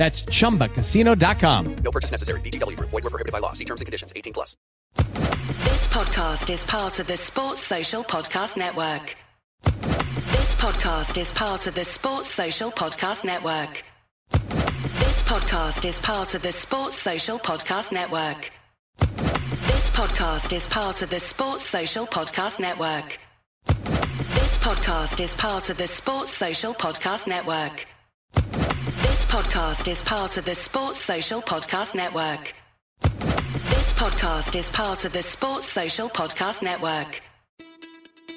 [0.00, 1.76] That's chumbacasino.com.
[1.84, 2.40] No purchase necessary.
[2.40, 2.88] VGW Group.
[2.88, 3.52] Void were prohibited by law.
[3.52, 4.14] See terms and conditions.
[4.16, 4.56] 18 plus.
[4.96, 9.14] This podcast is part of the Sports Social Podcast Network.
[9.62, 13.84] This podcast is part of the Sports Social Podcast Network.
[14.30, 18.50] This podcast is part of the Sports Social Podcast Network.
[18.96, 23.18] This podcast is part of the Sports Social Podcast Network.
[23.66, 27.86] This podcast is part of the Sports Social Podcast Network.
[28.32, 32.54] This podcast is part of the Sports Social Podcast Network.
[33.02, 37.22] This podcast is part of the Sports Social Podcast Network.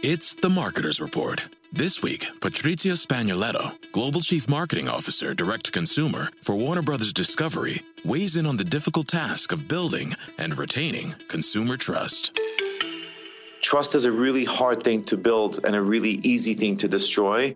[0.02, 1.48] It's the Marketer's Report.
[1.72, 7.82] This week, Patrizia Spagnoletto, Global Chief Marketing Officer, Direct to Consumer for Warner Brothers Discovery,
[8.06, 12.38] weighs in on the difficult task of building and retaining consumer trust.
[13.62, 17.56] Trust is a really hard thing to build and a really easy thing to destroy.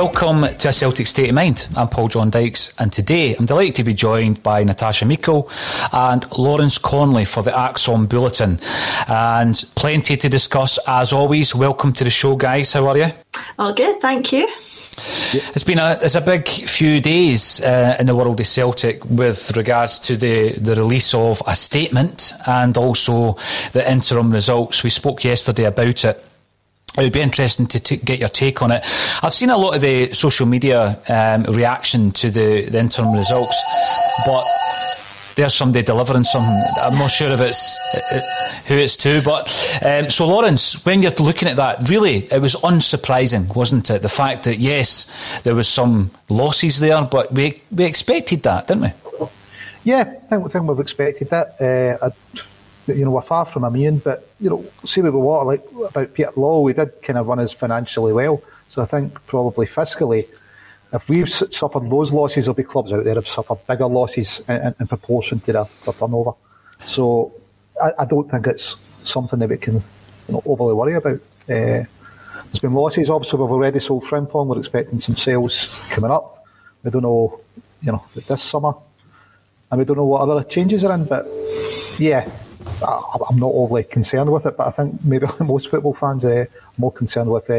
[0.00, 1.66] Welcome to a Celtic State of Mind.
[1.74, 5.50] I'm Paul John Dykes, and today I'm delighted to be joined by Natasha Meikle
[5.92, 8.60] and Lawrence Connolly for the ACSOM Bulletin.
[9.08, 11.52] And plenty to discuss as always.
[11.52, 12.74] Welcome to the show, guys.
[12.74, 13.08] How are you?
[13.58, 14.46] All good, thank you.
[15.32, 19.56] It's been a it's a big few days uh, in the world of Celtic with
[19.56, 23.36] regards to the, the release of a statement and also
[23.72, 24.84] the interim results.
[24.84, 26.24] We spoke yesterday about it.
[26.98, 28.84] It would be interesting to t- get your take on it.
[29.22, 33.56] I've seen a lot of the social media um, reaction to the, the interim results,
[34.26, 34.44] but
[35.36, 36.60] there's somebody delivering something.
[36.82, 38.20] I'm not sure if it's uh,
[38.66, 39.48] who it's to, but
[39.86, 44.02] um, so Lawrence, when you're looking at that, really, it was unsurprising, wasn't it?
[44.02, 45.06] The fact that yes,
[45.44, 49.28] there was some losses there, but we we expected that, didn't we?
[49.84, 51.60] Yeah, I think, I think we've expected that.
[51.60, 55.64] Uh, I, you know, we're far from immune, but you know, see with what like
[55.88, 58.42] about Peter Lawwell, we did kind of run us financially well.
[58.68, 60.28] So I think probably fiscally,
[60.92, 64.74] if we've suffered those losses, there'll be clubs out there have suffered bigger losses in,
[64.78, 66.32] in proportion to their, their turnover.
[66.86, 67.32] So
[67.82, 69.82] I, I, don't think it's something that we can you
[70.28, 71.20] know, overly worry about.
[71.48, 71.84] Uh,
[72.44, 73.10] there's been losses.
[73.10, 74.46] Obviously, we've already sold Frimpong.
[74.46, 76.44] We're expecting some sales coming up.
[76.84, 77.40] We don't know,
[77.82, 78.74] you know, this summer,
[79.70, 81.04] and we don't know what other changes are in.
[81.04, 81.26] But
[81.98, 82.30] yeah,
[82.82, 84.56] I, I'm not overly concerned with it.
[84.56, 87.58] But I think maybe most football fans are more concerned with uh,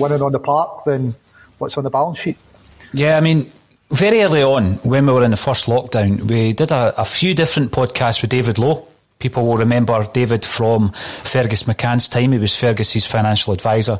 [0.00, 1.14] winning on the park than
[1.58, 2.36] what's on the balance sheet.
[2.92, 3.50] Yeah, I mean,
[3.90, 7.34] very early on, when we were in the first lockdown, we did a, a few
[7.34, 8.86] different podcasts with David Lowe.
[9.18, 12.32] People will remember David from Fergus McCann's time.
[12.32, 13.98] He was Fergus's financial advisor.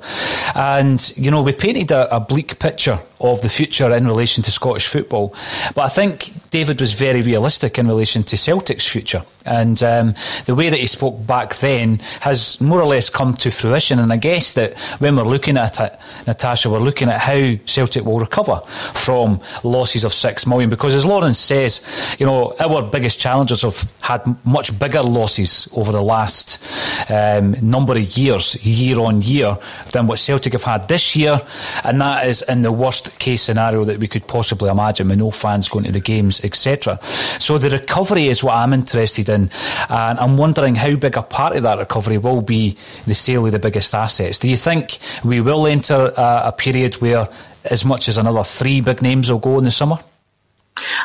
[0.54, 4.50] And, you know, we painted a, a, bleak picture of the future in relation to
[4.50, 5.34] Scottish football.
[5.74, 9.22] But I think David was very realistic in relation to Celtic's future.
[9.46, 10.14] And um,
[10.46, 14.00] the way that he spoke back then has more or less come to fruition.
[14.00, 15.96] And I guess that when we're looking at it,
[16.26, 18.60] Natasha, we're looking at how Celtic will recover
[18.94, 20.68] from losses of six million.
[20.68, 21.80] Because as Lawrence says,
[22.18, 26.60] you know, our biggest challengers have had much bigger losses over the last
[27.08, 29.56] um, number of years, year on year,
[29.92, 31.40] than what Celtic have had this year.
[31.84, 35.30] And that is in the worst case scenario that we could possibly imagine with no
[35.30, 36.98] fans going to the games, etc.
[37.02, 39.50] So the recovery is what I'm interested in.
[39.88, 42.76] And I'm wondering how big a part of that recovery will be
[43.06, 44.38] the sale of the biggest assets.
[44.38, 47.28] Do you think we will enter a, a period where
[47.64, 49.98] as much as another three big names will go in the summer?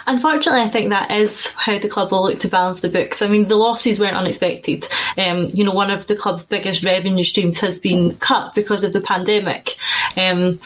[0.06, 3.22] Unfortunately, I think that is how the club will look to balance the books.
[3.22, 4.88] I mean, the losses weren't unexpected.
[5.18, 8.94] Um, you know, one of the club's biggest revenue streams has been cut because of
[8.94, 9.76] the pandemic.
[10.18, 10.60] Um,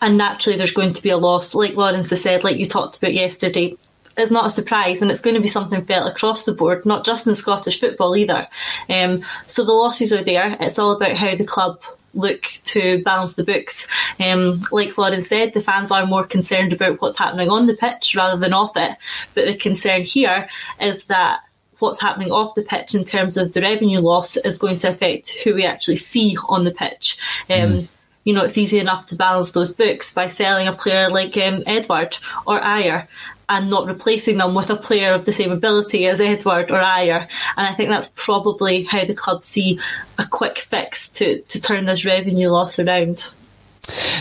[0.00, 1.54] and naturally, there's going to be a loss.
[1.54, 3.76] Like Lawrence has said, like you talked about yesterday,
[4.16, 7.04] is not a surprise, and it's going to be something felt across the board, not
[7.04, 8.48] just in Scottish football either.
[8.88, 10.56] Um, so the losses are there.
[10.60, 11.80] It's all about how the club
[12.14, 13.86] look to balance the books.
[14.18, 18.14] Um, like Lawrence said, the fans are more concerned about what's happening on the pitch
[18.16, 18.96] rather than off it.
[19.34, 20.48] But the concern here
[20.80, 21.40] is that
[21.78, 25.28] what's happening off the pitch in terms of the revenue loss is going to affect
[25.44, 27.18] who we actually see on the pitch.
[27.48, 27.88] Um, mm.
[28.28, 31.62] You know, it's easy enough to balance those books by selling a player like um,
[31.66, 33.06] Edouard or Ajer
[33.48, 37.26] and not replacing them with a player of the same ability as Edouard or Ajer.
[37.56, 39.80] And I think that's probably how the club see
[40.18, 43.30] a quick fix to, to turn this revenue loss around.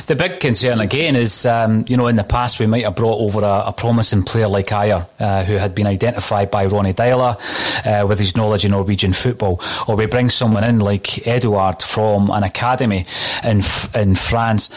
[0.08, 3.19] The big concern again is, um, you know, in the past we might have brought
[3.19, 7.38] over a, a promising player like Ajer, uh, who had been identified by Ronnie Deila
[7.86, 12.30] uh, with his knowledge of Norwegian football, or we bring someone in like Edouard from
[12.31, 13.06] an academy
[13.44, 13.62] in
[13.94, 14.69] in France.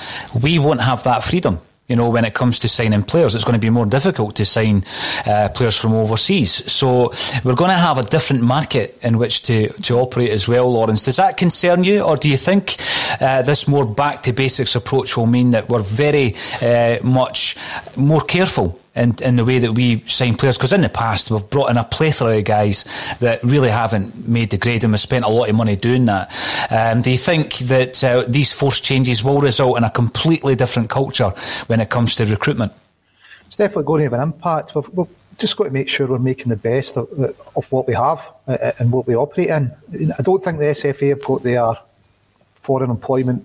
[0.42, 1.60] We won't have that freedom
[1.90, 4.44] you know, when it comes to signing players, it's going to be more difficult to
[4.44, 4.84] sign
[5.26, 6.72] uh, players from overseas.
[6.72, 10.72] So we're going to have a different market in which to, to operate as well,
[10.72, 11.04] Lawrence.
[11.04, 12.76] Does that concern you, or do you think
[13.20, 17.56] uh, this more back to basics approach will mean that we're very uh, much
[17.96, 20.56] more careful in, the way that we sign players.
[20.56, 22.84] Because in the past, we've brought in a plethora of guys
[23.20, 26.30] that really haven't made the grade and we've spent a lot of money doing that.
[26.70, 30.90] Um, do you think that uh, these forced changes will result in a completely different
[30.90, 31.30] culture
[31.66, 32.72] when it comes to recruitment?
[33.46, 34.74] It's definitely going to have an impact.
[34.74, 35.08] We've, we've
[35.38, 37.08] just got to make sure we're making the best of,
[37.56, 39.72] of what we have uh, uh, and what we operate in.
[40.18, 41.74] I don't think the SFA have got their
[42.62, 43.44] foreign employment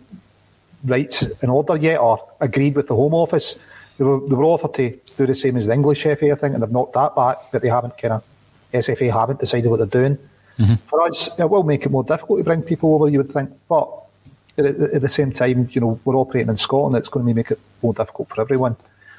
[0.83, 3.55] rights in order yet or agreed with the Home Office.
[3.97, 6.53] They were, they were offered to do the same as the English FA, I think,
[6.53, 8.23] and they've knocked that back, but they haven't kind of,
[8.73, 10.17] SFA haven't decided what they're doing.
[10.59, 10.75] Mm-hmm.
[10.87, 13.51] For us, it will make it more difficult to bring people over, you would think,
[13.67, 13.89] but
[14.57, 17.51] at, at, the same time, you know, we're operating in Scotland, it's going to make
[17.51, 18.75] it more difficult for everyone.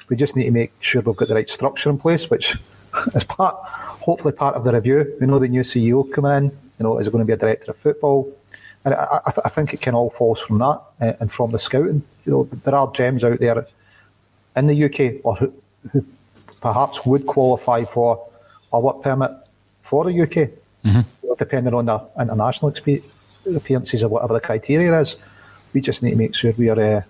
[0.09, 2.55] We just need to make sure we've got the right structure in place, which
[3.15, 5.15] is part, hopefully part of the review.
[5.19, 7.37] We know the new CEO coming in, you know, is it going to be a
[7.37, 8.33] director of football?
[8.85, 11.59] And I, I, I think it can all falls from that uh, and from the
[11.59, 12.03] scouting.
[12.25, 13.67] You know, there are gems out there
[14.55, 15.51] in the UK or
[15.91, 16.05] who,
[16.61, 18.27] perhaps would qualify for
[18.73, 19.31] a work permit
[19.83, 20.49] for the UK,
[20.83, 21.01] mm-hmm.
[21.37, 22.73] depending on their international
[23.55, 25.15] appearances or whatever the criteria is.
[25.73, 27.01] We just need to make sure we are uh,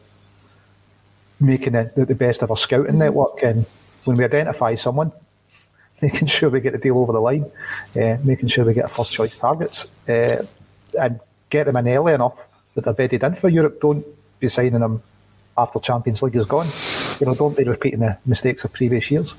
[1.39, 3.41] making the, the, best of our scouting network.
[3.43, 3.65] And
[4.03, 5.11] when we identify someone,
[6.01, 7.45] making sure we get the deal over the line,
[7.95, 10.45] uh, making sure we get first choice targets, uh,
[10.99, 11.19] and
[11.49, 12.37] get them in early enough
[12.75, 13.79] that they're bedded in for Europe.
[13.81, 14.05] Don't
[14.39, 15.01] be signing them
[15.57, 16.67] after Champions League is gone.
[17.19, 19.33] You know, don't be repeating the mistakes of previous years.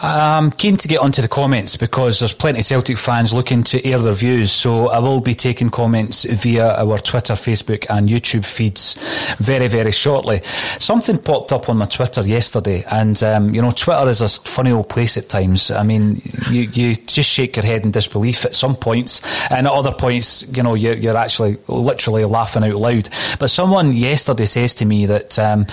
[0.00, 3.84] I'm keen to get onto the comments because there's plenty of Celtic fans looking to
[3.84, 4.52] air their views.
[4.52, 8.96] So I will be taking comments via our Twitter, Facebook, and YouTube feeds
[9.38, 10.42] very, very shortly.
[10.78, 14.70] Something popped up on my Twitter yesterday, and um, you know, Twitter is a funny
[14.70, 15.70] old place at times.
[15.70, 19.72] I mean, you, you just shake your head in disbelief at some points, and at
[19.72, 23.08] other points, you know, you're, you're actually literally laughing out loud.
[23.38, 25.66] But someone yesterday says to me that um,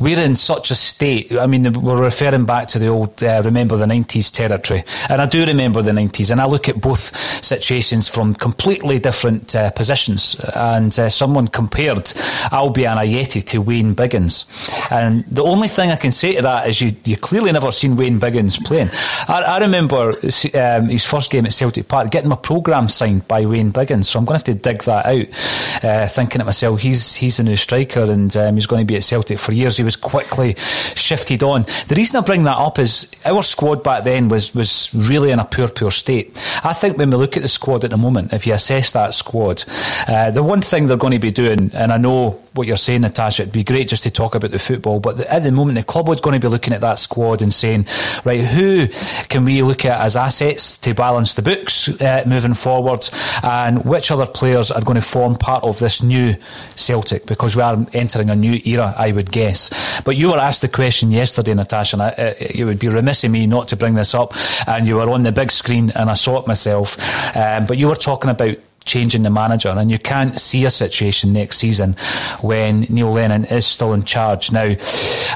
[0.00, 1.32] we're in such a state.
[1.32, 4.84] I mean, we're referring back to the old uh, remember the 90s territory.
[5.08, 6.30] And I do remember the 90s.
[6.30, 10.36] And I look at both situations from completely different uh, positions.
[10.54, 12.04] And uh, someone compared
[12.50, 14.46] Albian Ajeti to Wayne Biggins.
[14.90, 17.96] And the only thing I can say to that is you, you clearly never seen
[17.96, 18.90] Wayne Biggins playing.
[19.28, 23.44] I, I remember um, his first game at Celtic Park getting my programme signed by
[23.46, 24.06] Wayne Biggins.
[24.06, 27.38] So I'm going to have to dig that out, uh, thinking to myself, he's, he's
[27.38, 29.76] a new striker and um, he's going to be at Celtic for years.
[29.76, 30.54] He was quickly
[30.94, 31.62] shifted on.
[31.88, 35.38] The reason I bring that up is our squad back then was, was really in
[35.38, 36.38] a poor, poor state.
[36.64, 39.14] I think when we look at the squad at the moment, if you assess that
[39.14, 39.64] squad,
[40.08, 43.02] uh, the one thing they're going to be doing, and I know what you're saying,
[43.02, 45.78] Natasha, it'd be great just to talk about the football, but the, at the moment,
[45.78, 47.86] the club is going to be looking at that squad and saying,
[48.24, 48.88] right, who
[49.28, 53.08] can we look at as assets to balance the books uh, moving forward,
[53.42, 56.34] and which other players are going to form part of this new
[56.76, 59.70] Celtic, because we are entering a new era, I would guess.
[60.02, 63.24] But you were asked the question yesterday, Natasha, and I, uh, it would be remiss
[63.24, 64.34] of me not to bring this up,
[64.66, 66.96] and you were on the big screen, and I saw it myself,
[67.36, 71.32] um, but you were talking about changing the manager, and you can't see a situation
[71.32, 71.94] next season
[72.40, 74.50] when Neil Lennon is still in charge.
[74.50, 74.74] Now,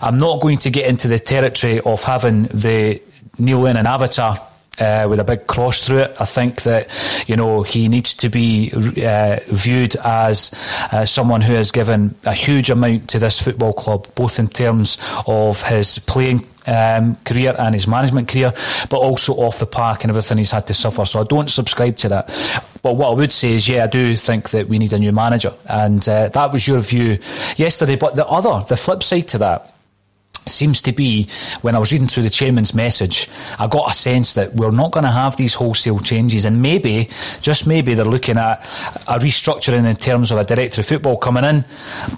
[0.03, 3.01] I'm not going to get into the territory of having the
[3.39, 4.41] Neil Lennon avatar
[4.79, 6.17] uh, with a big cross through it.
[6.21, 6.89] I think that
[7.27, 10.51] you know he needs to be uh, viewed as
[10.93, 14.99] uh, someone who has given a huge amount to this football club, both in terms
[15.27, 18.53] of his playing um, career and his management career,
[18.91, 21.05] but also off the park and everything he's had to suffer.
[21.05, 22.27] So I don't subscribe to that.
[22.83, 25.13] But what I would say is, yeah, I do think that we need a new
[25.13, 27.19] manager, and uh, that was your view
[27.57, 27.97] yesterday.
[27.97, 29.76] But the other, the flip side to that
[30.49, 31.29] seems to be
[31.63, 34.93] when I was reading through the chairman's message, I got a sense that we're not
[34.93, 37.09] going to have these wholesale changes, and maybe,
[37.41, 38.65] just maybe, they're looking at
[39.09, 41.65] a restructuring in terms of a director of football coming in,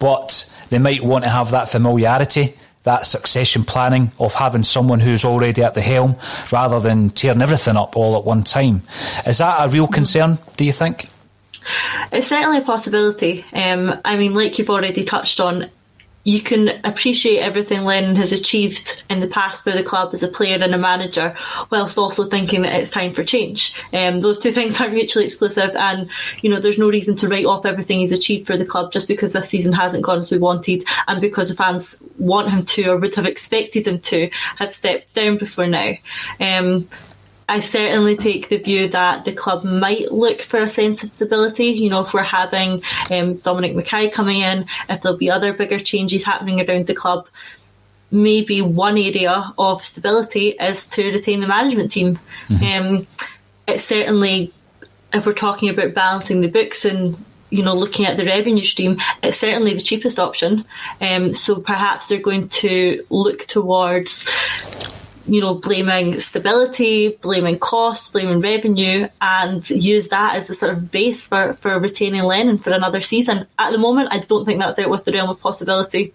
[0.01, 2.55] but they might want to have that familiarity.
[2.85, 6.17] That succession planning of having someone who's already at the helm
[6.51, 8.83] rather than tearing everything up all at one time.
[9.27, 11.11] Is that a real concern, do you think?
[12.13, 13.45] It's certainly a possibility.
[13.53, 15.69] Um, I mean, like you've already touched on,
[16.29, 20.29] you can appreciate everything Lennon has achieved in the past for the club as a
[20.29, 21.35] player and a manager,
[21.71, 23.73] whilst also thinking that it's time for change.
[23.95, 26.11] Um, those two things aren't mutually exclusive, and
[26.43, 29.09] you know there's no reason to write off everything he's achieved for the club just
[29.09, 32.91] because this season hasn't gone as we wanted, and because the fans want him to
[32.91, 35.95] or would have expected him to have stepped down before now.
[36.41, 36.87] Um,
[37.49, 41.67] I certainly take the view that the club might look for a sense of stability.
[41.67, 45.79] You know, if we're having um, Dominic McKay coming in, if there'll be other bigger
[45.79, 47.27] changes happening around the club,
[48.11, 52.19] maybe one area of stability is to retain the management team.
[52.49, 52.87] Mm-hmm.
[52.97, 53.07] Um,
[53.67, 54.53] it's certainly,
[55.15, 57.17] if we're talking about balancing the books and
[57.51, 60.67] you know, looking at the revenue stream, it's certainly the cheapest option.
[61.01, 64.27] Um, so perhaps they're going to look towards
[65.29, 70.91] you know, blaming stability, blaming costs, blaming revenue, and use that as the sort of
[70.91, 73.47] base for, for retaining Lennon for another season.
[73.59, 76.15] At the moment, I don't think that's out with the realm of possibility.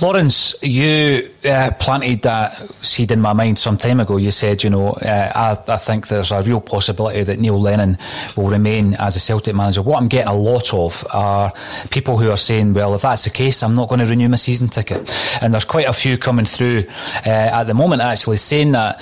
[0.00, 4.16] Lawrence, you uh, planted that seed in my mind some time ago.
[4.16, 7.98] You said, you know, uh, I, I, think there's a real possibility that Neil Lennon
[8.36, 9.82] will remain as a Celtic manager.
[9.82, 11.52] What I'm getting a lot of are
[11.90, 14.36] people who are saying, well, if that's the case, I'm not going to renew my
[14.36, 15.12] season ticket.
[15.42, 16.84] And there's quite a few coming through
[17.26, 18.98] uh, at the moment actually saying that.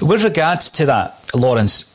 [0.00, 1.91] With regards to that, Lawrence,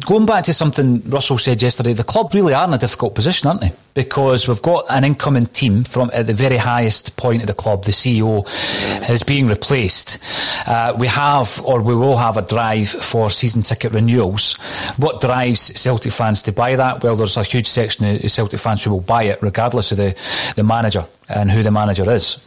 [0.00, 3.48] going back to something Russell said yesterday, the club really are in a difficult position,
[3.48, 3.72] aren't they?
[3.94, 7.84] Because we've got an incoming team from at the very highest point of the club.
[7.84, 8.46] The CEO
[9.10, 10.18] is being replaced.
[10.68, 14.54] Uh, we have, or we will have, a drive for season ticket renewals.
[14.96, 17.02] What drives Celtic fans to buy that?
[17.02, 20.14] Well, there's a huge section of Celtic fans who will buy it, regardless of the,
[20.56, 22.38] the manager and who the manager is.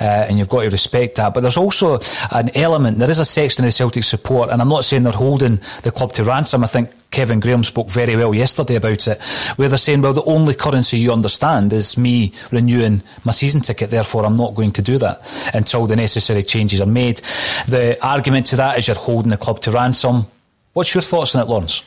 [0.00, 1.34] Uh, and you've got to respect that.
[1.34, 4.84] But there's also an element, there is a section of Celtic support, and I'm not
[4.84, 6.64] saying they're holding the club to ransom.
[6.64, 9.22] I think Kevin Graham spoke very well yesterday about it,
[9.56, 13.90] where they're saying, well, the only currency you understand is me renewing my season ticket,
[13.90, 15.20] therefore I'm not going to do that
[15.54, 17.20] until the necessary changes are made.
[17.66, 20.26] The argument to that is you're holding the club to ransom.
[20.72, 21.82] What's your thoughts on it, Lawrence?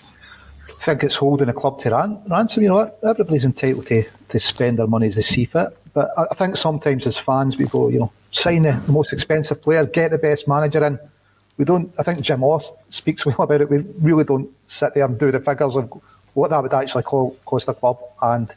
[0.67, 2.63] I think it's holding a club to ran- ransom.
[2.63, 2.91] You know?
[3.03, 5.77] Everybody's entitled to, to spend their money as they see fit.
[5.93, 9.61] But I, I think sometimes as fans, we go, you know, sign the, most expensive
[9.61, 10.99] player, get the best manager in.
[11.57, 11.93] We don't.
[11.99, 13.69] I think Jim Ross speaks well about it.
[13.69, 15.91] We really don't sit there and do the figures of
[16.33, 18.53] what that would actually cost the club and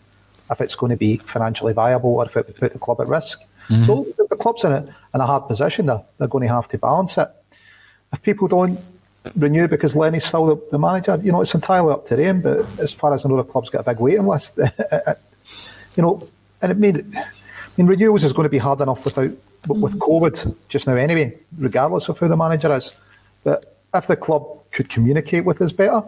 [0.51, 3.09] if it's going to be financially viable or if it would put the club at
[3.09, 3.41] risk.
[3.69, 3.85] Mm-hmm.
[3.85, 5.87] So the club's in a, in a hard position.
[5.87, 7.29] They're, they're going to have to balance it.
[8.13, 8.79] If people don't
[9.37, 11.19] renew because Lenny's still the, the, manager.
[11.23, 12.43] You know, it's entirely up to them.
[12.43, 14.59] But as far as I know, the club's got a big waiting list.
[15.97, 16.29] you know,
[16.63, 16.97] and it made.
[16.97, 17.07] it.
[17.15, 17.27] I
[17.77, 19.31] mean, renewals is going to be hard enough without
[19.67, 19.99] with mm.
[19.99, 22.93] COVID just now anyway, regardless of who the manager is.
[23.43, 26.03] But if the club could communicate with us better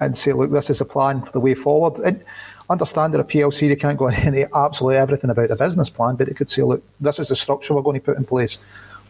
[0.00, 1.98] and say, look, this is a plan for the way forward.
[2.02, 2.22] And
[2.70, 6.28] understand that a PLC, they can't go into absolutely everything about the business plan, but
[6.28, 8.58] they could say, look, this is the structure we're going to put in place.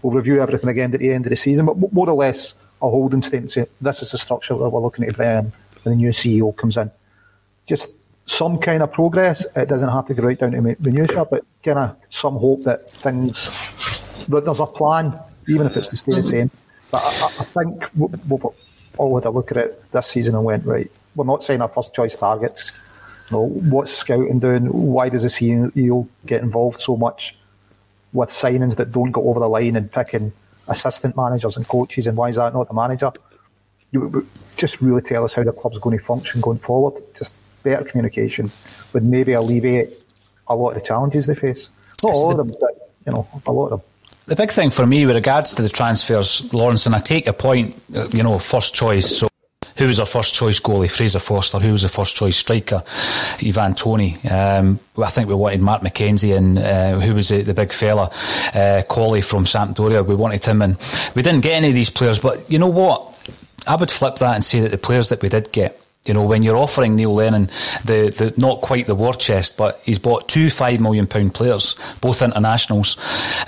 [0.03, 2.91] We'll review everything again at the end of the season, but more or less a
[2.91, 6.11] holding statement saying, this is the structure that we're looking at um, when the new
[6.11, 6.91] CEO comes in.
[7.67, 7.89] Just
[8.27, 9.47] some kind of progress.
[9.57, 12.91] It doesn't have to go right down to minutia, but kind of some hope that
[12.91, 13.51] things,
[14.29, 16.31] that there's a plan, even if it's to stay the mm-hmm.
[16.31, 16.51] same.
[16.91, 18.55] But I, I think we'll,
[18.97, 21.69] all had a look at it this season and went, right, we're not saying our
[21.69, 22.73] first choice targets
[23.31, 24.67] you know, what's scouting doing?
[24.67, 27.37] Why does the CEO get involved so much
[28.13, 30.33] with signings that don't go over the line and picking
[30.69, 32.07] assistant managers and coaches?
[32.07, 33.13] And why is that not the manager?
[33.93, 34.27] You
[34.57, 37.03] just really tell us how the club's going to function going forward.
[37.17, 37.33] Just
[37.65, 38.51] better communication
[38.93, 39.91] would maybe alleviate
[40.47, 41.69] a lot of the challenges they face.
[42.03, 43.89] Not all of them, but you know, a lot of them.
[44.27, 47.33] The big thing for me with regards to the transfers, Lawrence, and I take a
[47.33, 47.75] point,
[48.13, 49.19] you know, first choice.
[49.19, 49.29] So
[49.77, 50.91] who was our first choice goalie?
[50.91, 51.59] Fraser Forster.
[51.59, 52.83] Who was the first choice striker?
[53.45, 54.19] Ivan Toney.
[54.29, 58.11] Um, I think we wanted Mark McKenzie and uh, who was the, the big fella?
[58.55, 60.07] Uh, Colley from Sampdoria.
[60.07, 60.79] We wanted him and
[61.15, 62.19] we didn't get any of these players.
[62.19, 63.11] But you know what?
[63.67, 66.23] I would flip that and say that the players that we did get you know,
[66.25, 67.47] when you're offering Neil Lennon
[67.85, 71.77] the, the not quite the war chest, but he's bought two five million pound players,
[72.01, 72.97] both internationals,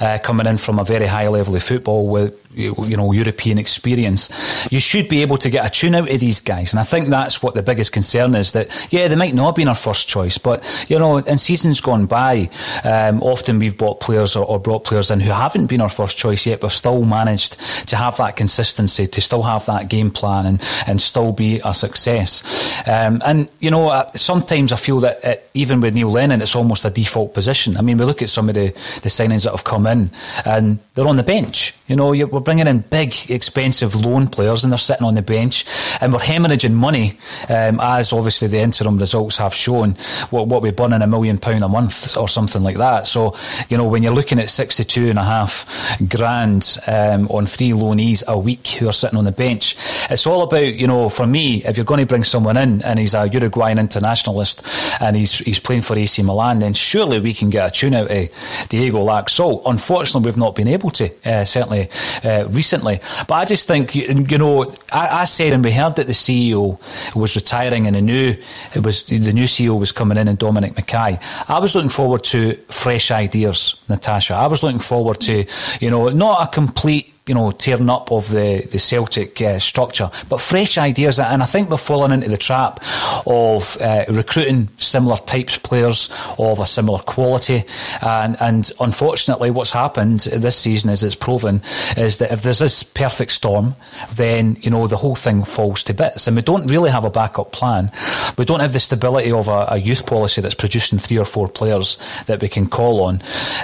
[0.01, 4.31] uh, coming in from a very high level of football with you know European experience,
[4.71, 6.73] you should be able to get a tune out of these guys.
[6.73, 8.53] And I think that's what the biggest concern is.
[8.53, 11.81] That yeah, they might not have been our first choice, but you know, in seasons
[11.81, 12.51] gone by,
[12.85, 16.17] um, often we've bought players or, or, brought players in who haven't been our first
[16.17, 17.59] choice yet, but still managed
[17.89, 21.75] to have that consistency, to still have that game plan, and and still be a
[21.75, 22.43] success.
[22.87, 26.57] Um, and you know, uh, sometimes I feel that it, even with Neil Lennon, it's
[26.57, 27.77] almost a default position.
[27.77, 28.69] I mean, we look at some of the
[29.03, 30.11] the signings that have come in,
[30.47, 31.75] and they're on the bench.
[31.87, 35.67] You know, we're bringing in big, expensive loan players and they're sitting on the bench
[36.00, 37.19] and we're hemorrhaging money,
[37.50, 39.93] um, as obviously the interim results have shown,
[40.31, 43.07] what, what we burn in a million pound a month or something like that.
[43.07, 43.35] So,
[43.69, 48.25] you know, when you're looking at 62 and a half grand um, on three loanees
[48.26, 49.76] a week who are sitting on the bench,
[50.11, 52.99] it's all about, you know, for me, if you're going to bring someone in and
[52.99, 54.63] he's a Uruguayan internationalist
[55.00, 58.11] and he's, he's playing for AC Milan, then surely we can get a tune out
[58.11, 59.63] of Diego Laxalt.
[59.67, 61.89] Unfortunately, we've not been able to, uh, certainly certainly
[62.37, 63.01] uh, recently.
[63.27, 66.79] But I just think, you know, I, I, said and we heard that the CEO
[67.15, 68.37] was retiring and a new
[68.75, 71.21] it was the new CEO was coming in and Dominic McKay.
[71.49, 74.35] I was looking forward to fresh ideas, Natasha.
[74.35, 75.45] I was looking forward to,
[75.81, 80.08] you know, not a complete you know, tearing up of the, the Celtic uh, structure,
[80.28, 81.19] but fresh ideas.
[81.19, 82.78] And I think we're falling into the trap
[83.26, 86.08] of uh, recruiting similar types of players
[86.39, 87.65] of a similar quality.
[88.00, 91.62] And, and unfortunately, what's happened this season, as it's proven,
[91.97, 93.75] is that if there's this perfect storm,
[94.15, 96.28] then, you know, the whole thing falls to bits.
[96.28, 97.91] And we don't really have a backup plan.
[98.39, 101.49] We don't have the stability of a, a youth policy that's producing three or four
[101.49, 103.17] players that we can call on.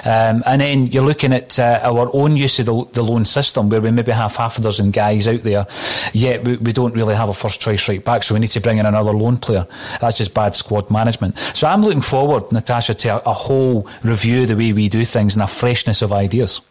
[0.03, 3.52] Um, and then you're looking at uh, our own use of the, the loan system
[3.53, 5.67] system where we maybe have half a dozen guys out there,
[6.13, 8.59] yet we, we don't really have a first choice right back, so we need to
[8.59, 9.67] bring in another loan player.
[10.01, 11.37] That's just bad squad management.
[11.53, 15.35] So I'm looking forward, Natasha, to a, whole review of the way we do things
[15.35, 16.61] and a freshness of ideas.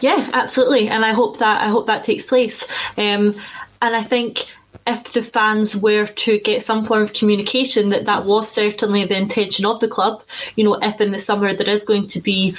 [0.00, 2.64] Yeah, absolutely, and I hope that I hope that takes place.
[2.96, 3.34] Um,
[3.82, 4.46] and I think
[4.86, 9.16] if the fans were to get some form of communication that that was certainly the
[9.16, 10.22] intention of the club,
[10.56, 12.56] you know, if in the summer there is going to be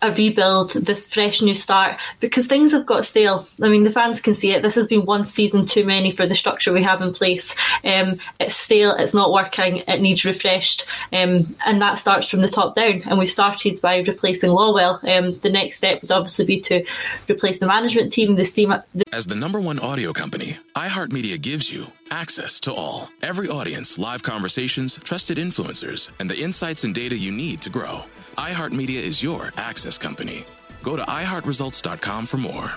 [0.00, 3.44] a rebuild, this fresh new start, because things have got stale.
[3.60, 4.62] I mean, the fans can see it.
[4.62, 7.52] This has been one season too many for the structure we have in place.
[7.82, 12.48] Um, it's stale, it's not working, it needs refreshed, um, and that starts from the
[12.48, 13.02] top down.
[13.06, 15.02] And we started by replacing Lawwell.
[15.02, 16.84] Um, the next step would obviously be to
[17.28, 18.68] replace the management team, the steam.
[18.94, 23.98] The- As the number one audio company, iHeartMedia gives you access to all, every audience,
[23.98, 28.04] live conversations, trusted influencers, and the insights and data you need to grow
[28.38, 30.44] iHeartMedia is your access company.
[30.84, 32.72] Go to iHeartResults.com for more.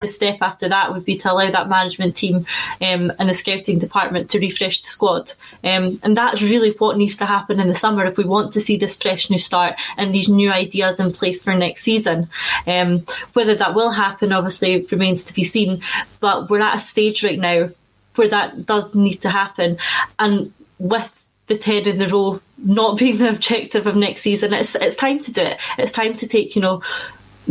[0.00, 2.46] The step after that would be to allow that management team
[2.80, 5.32] um, and the scouting department to refresh the squad.
[5.62, 8.62] Um, and that's really what needs to happen in the summer if we want to
[8.62, 12.30] see this fresh new start and these new ideas in place for next season.
[12.66, 15.82] Um, whether that will happen obviously remains to be seen,
[16.18, 17.68] but we're at a stage right now
[18.14, 19.76] where that does need to happen.
[20.18, 24.54] And with the 10 in the row not being the objective of next season.
[24.54, 25.58] It's, it's time to do it.
[25.76, 26.82] It's time to take, you know,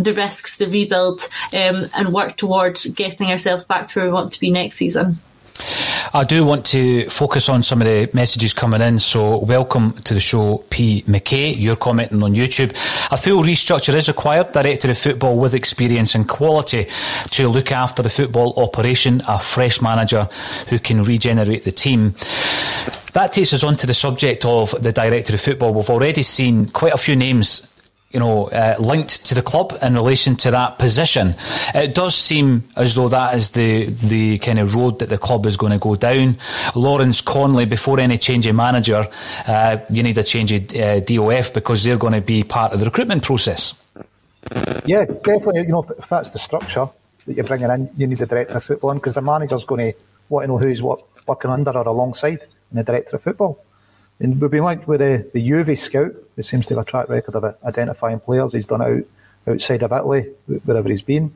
[0.03, 1.21] the risks, the rebuild,
[1.53, 5.19] um, and work towards getting ourselves back to where we want to be next season.
[6.13, 8.97] I do want to focus on some of the messages coming in.
[8.97, 11.03] So, welcome to the show, P.
[11.03, 11.55] McKay.
[11.55, 12.71] You're commenting on YouTube.
[13.12, 14.51] A full restructure is required.
[14.51, 16.88] Director of football with experience and quality
[17.31, 19.21] to look after the football operation.
[19.27, 20.27] A fresh manager
[20.69, 22.15] who can regenerate the team.
[23.13, 25.73] That takes us on to the subject of the director of football.
[25.73, 27.68] We've already seen quite a few names
[28.11, 31.35] you know, uh, linked to the club in relation to that position.
[31.75, 35.45] It does seem as though that is the the kind of road that the club
[35.45, 36.37] is going to go down.
[36.75, 39.07] Lawrence Connolly, before any change of manager,
[39.47, 42.79] uh, you need a change of uh, DOF because they're going to be part of
[42.79, 43.75] the recruitment process.
[44.85, 45.61] Yeah, definitely.
[45.61, 46.89] You know, if that's the structure
[47.27, 49.99] that you're bringing in, you need the director of football because the manager's going to
[50.29, 52.41] want to know who's what working under or alongside
[52.71, 53.63] in the director of football.
[54.19, 57.10] And we've been linked with the, the Juve scout, who seems to have a track
[57.10, 58.53] record of identifying players.
[58.53, 59.08] He's done it
[59.47, 60.23] out outside of Italy,
[60.65, 61.34] wherever he's been.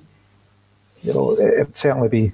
[1.02, 2.34] You know, it would certainly be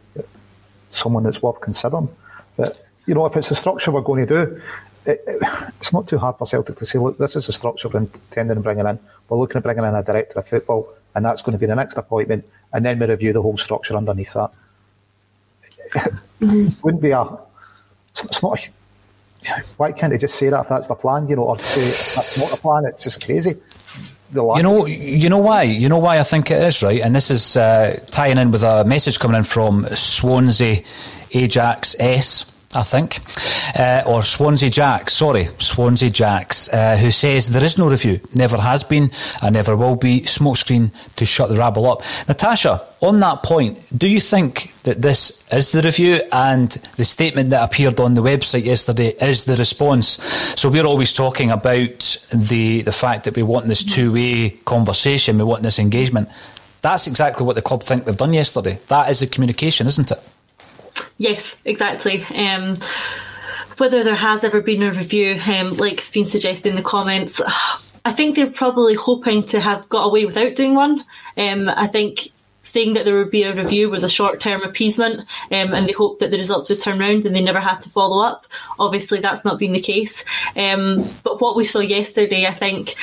[0.89, 2.09] someone that's worth considering.
[2.57, 4.61] But, you know, if it's the structure we're going to do,
[5.05, 5.41] it, it,
[5.79, 8.57] it's not too hard for Celtic to say, look, this is the structure we're intending
[8.57, 8.99] on bringing in.
[9.29, 11.75] We're looking at bringing in a director of football, and that's going to be the
[11.75, 14.51] next appointment, and then we review the whole structure underneath that.
[16.41, 17.37] It wouldn't be a.
[18.23, 18.61] It's not a
[19.77, 22.37] why can't they just say that if that's the plan, you know, or say that's
[22.37, 22.85] not the plan?
[22.85, 23.57] It's just crazy.
[24.33, 25.63] You know, you know why?
[25.63, 28.63] You know why I think it is right, and this is uh, tying in with
[28.63, 30.83] a message coming in from Swansea
[31.33, 32.48] Ajax S.
[32.75, 33.19] I think,
[33.79, 38.57] uh, or Swansea Jacks, sorry, Swansea Jacks, uh, who says there is no review, never
[38.57, 39.09] has been,
[39.41, 40.21] and never will be.
[40.21, 42.03] Smokescreen to shut the rabble up.
[42.27, 47.49] Natasha, on that point, do you think that this is the review and the statement
[47.49, 50.21] that appeared on the website yesterday is the response?
[50.55, 55.39] So we're always talking about the the fact that we want this two way conversation,
[55.39, 56.29] we want this engagement.
[56.81, 58.77] That's exactly what the club think they've done yesterday.
[58.89, 60.23] That is the communication, isn't it?
[61.19, 62.23] Yes, exactly.
[62.33, 62.77] Um,
[63.77, 67.41] whether there has ever been a review, um, like it's been suggested in the comments,
[68.05, 71.03] I think they're probably hoping to have got away without doing one.
[71.35, 72.29] Um, I think
[72.69, 75.93] saying that there would be a review was a short term appeasement um, and they
[75.93, 78.45] hoped that the results would turn around and they never had to follow up.
[78.77, 80.23] Obviously, that's not been the case.
[80.55, 82.95] Um, but what we saw yesterday, I think,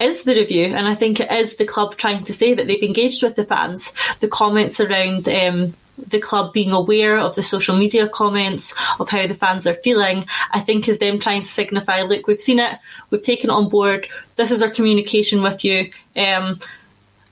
[0.00, 2.82] is the review, and I think it is the club trying to say that they've
[2.82, 3.92] engaged with the fans.
[4.20, 9.26] The comments around um, the club being aware of the social media comments of how
[9.26, 12.78] the fans are feeling, I think is them trying to signify, look, we've seen it,
[13.10, 15.90] we've taken it on board, this is our communication with you.
[16.16, 16.58] Um,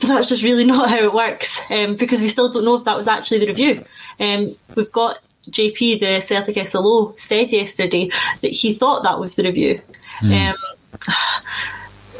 [0.08, 2.96] that's just really not how it works um, because we still don't know if that
[2.96, 3.84] was actually the review.
[4.18, 8.10] Um, we've got JP, the Celtic SLO, said yesterday
[8.42, 9.80] that he thought that was the review.
[10.20, 10.50] Mm.
[10.50, 10.56] Um,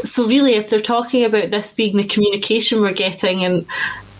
[0.04, 3.66] so really, if they're talking about this being the communication we're getting and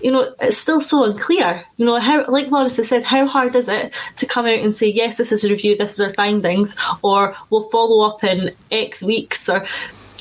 [0.03, 1.65] you know, it's still so unclear.
[1.77, 4.75] You know, how, like Lawrence has said, how hard is it to come out and
[4.75, 8.53] say, yes, this is a review, this is our findings, or we'll follow up in
[8.71, 9.67] X weeks, or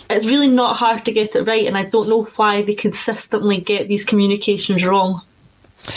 [0.10, 3.62] it's really not hard to get it right, and I don't know why they consistently
[3.62, 5.22] get these communications wrong.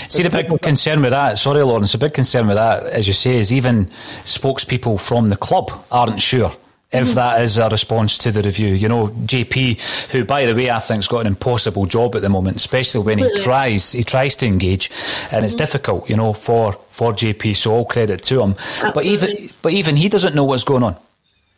[0.09, 3.13] See, the big concern with that, sorry, Lawrence, a big concern with that, as you
[3.13, 3.87] say, is even
[4.25, 6.53] spokespeople from the club aren't sure
[6.93, 7.15] if mm-hmm.
[7.15, 8.75] that is a response to the review.
[8.75, 12.29] You know, JP, who by the way I think's got an impossible job at the
[12.29, 15.45] moment, especially when he tries he tries to engage, and mm-hmm.
[15.45, 17.57] it's difficult, you know, for for JP.
[17.57, 18.51] So all credit to him.
[18.53, 18.93] Absolutely.
[18.93, 20.97] But even but even he doesn't know what's going on.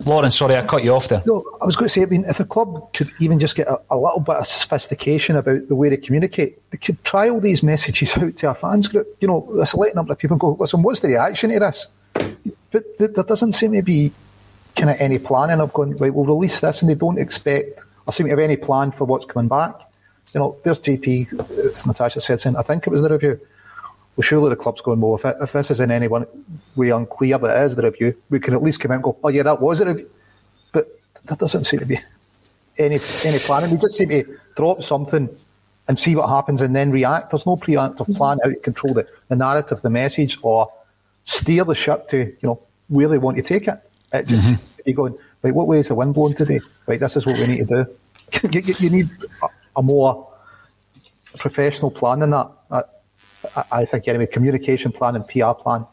[0.06, 1.22] Lawrence, sorry, I cut you off there.
[1.24, 3.66] No, I was going to say, I mean, if the club could even just get
[3.66, 7.40] a, a, little bit of sophistication about the way they communicate, they could try all
[7.40, 9.06] these messages out to our fans group.
[9.20, 11.88] You know, this letting number of people go, listen, what's the reaction to this?
[12.70, 14.12] But there doesn't seem to be
[14.76, 18.12] kind of any planning of going, right, we'll release this, and they don't expect or
[18.12, 19.74] seem to have any plan for what's coming back.
[20.34, 23.40] You know, there's JP, as uh, Natasha said, saying, I think it was the review.
[24.16, 26.26] Well, surely the club's going, well, if, it, if this is in any one
[26.76, 29.16] way unclear that it is the review, we can at least come out and go,
[29.24, 30.08] oh, yeah, that was a review.
[30.72, 32.00] But that doesn't seem to be
[32.78, 33.70] any any planning.
[33.70, 35.28] We just seem to drop something
[35.88, 37.30] and see what happens and then react.
[37.30, 40.72] There's no preemptive plan how to control the, the narrative, the message, or
[41.24, 43.80] steer the ship to, you know, where they want to take it.
[44.12, 44.80] It just mm-hmm.
[44.86, 46.60] you're going, right, what way is the wind blowing today?
[46.86, 48.48] Right, this is what we need to do.
[48.52, 49.10] you, you, need
[49.42, 50.30] a, a, more
[51.38, 52.50] professional plan than that.
[53.70, 55.86] I, think anyway, communication plan and PR plan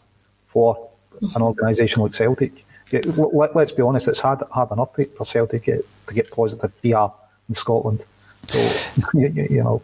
[0.48, 1.36] for mm-hmm.
[1.36, 2.66] an organisation like Celtic.
[2.92, 7.08] let, us be honest, it's hard hard enough for Celtic to get positive PR
[7.50, 8.04] in Scotland.
[8.48, 8.60] So
[9.14, 9.82] you, you know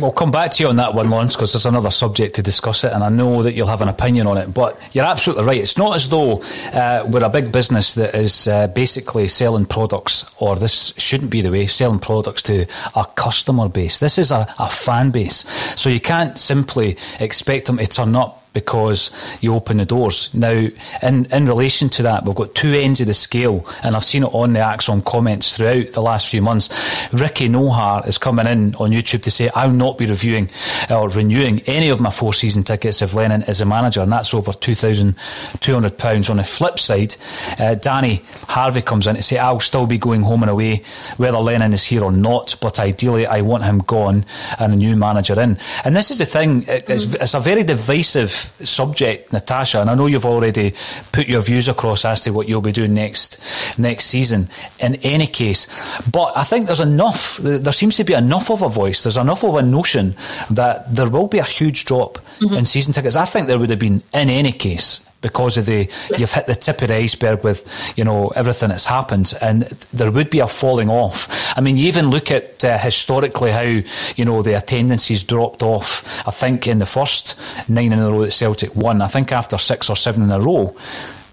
[0.00, 2.84] We'll come back to you on that one, Lawrence, because there's another subject to discuss
[2.84, 4.52] it, and I know that you'll have an opinion on it.
[4.52, 5.58] But you're absolutely right.
[5.58, 10.26] It's not as though uh, we're a big business that is uh, basically selling products,
[10.38, 13.98] or this shouldn't be the way, selling products to a customer base.
[13.98, 15.46] This is a, a fan base.
[15.80, 20.34] So you can't simply expect them to turn up because you open the doors.
[20.34, 20.68] Now,
[21.02, 24.24] in, in relation to that, we've got two ends of the scale, and I've seen
[24.24, 26.68] it on the ACSOM comments throughout the last few months.
[27.12, 30.50] Ricky Nohar is coming in on YouTube to say, I'll not be reviewing
[30.90, 34.34] or renewing any of my four season tickets if Lennon is a manager, and that's
[34.34, 36.30] over £2,200.
[36.30, 37.14] On the flip side,
[37.60, 40.82] uh, Danny Harvey comes in to say, I'll still be going home and away
[41.16, 44.24] whether Lennon is here or not, but ideally I want him gone
[44.58, 45.58] and a new manager in.
[45.84, 47.22] And this is the thing, it's, mm.
[47.22, 50.74] it's a very divisive subject, Natasha, and I know you've already
[51.12, 53.38] put your views across as to what you'll be doing next
[53.78, 54.48] next season.
[54.80, 55.66] In any case,
[56.10, 57.38] but I think there's enough.
[57.38, 59.02] There seems to be enough of a voice.
[59.02, 60.14] There's enough of a notion
[60.50, 62.54] that there will be a huge drop mm-hmm.
[62.54, 63.16] in season tickets.
[63.16, 66.54] I think there would have been in any case because of the you've hit the
[66.54, 70.46] tip of the iceberg with you know everything that's happened and there would be a
[70.46, 73.82] falling off I mean you even look at uh, historically how
[74.16, 78.22] you know the attendances dropped off I think in the first nine in a row
[78.22, 80.76] that Celtic won I think after six or seven in a row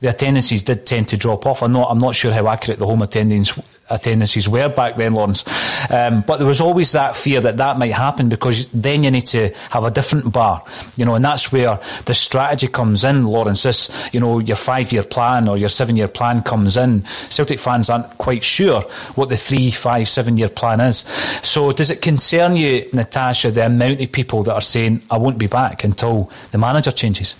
[0.01, 1.63] the attendances did tend to drop off.
[1.63, 3.57] I'm not, I'm not sure how accurate the home attendance
[3.89, 5.43] attendances were back then, Lawrence.
[5.91, 9.27] Um, but there was always that fear that that might happen because then you need
[9.27, 10.63] to have a different bar,
[10.95, 13.63] you know, and that's where the strategy comes in, Lawrence.
[13.63, 17.03] This, you know, your five year plan or your seven year plan comes in.
[17.29, 18.81] Celtic fans aren't quite sure
[19.15, 20.99] what the three, five, seven year plan is.
[21.43, 25.37] So does it concern you, Natasha, the amount of people that are saying, I won't
[25.37, 27.35] be back until the manager changes?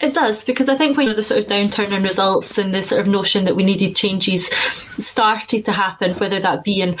[0.00, 3.00] It does, because I think when the sort of downturn in results and the sort
[3.00, 4.48] of notion that we needed changes
[4.98, 6.96] started to happen, whether that be in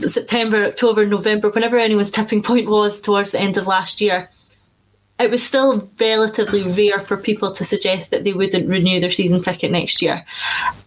[0.00, 4.28] September, October, November, whenever anyone's tipping point was towards the end of last year,
[5.18, 9.42] it was still relatively rare for people to suggest that they wouldn't renew their season
[9.42, 10.24] ticket next year.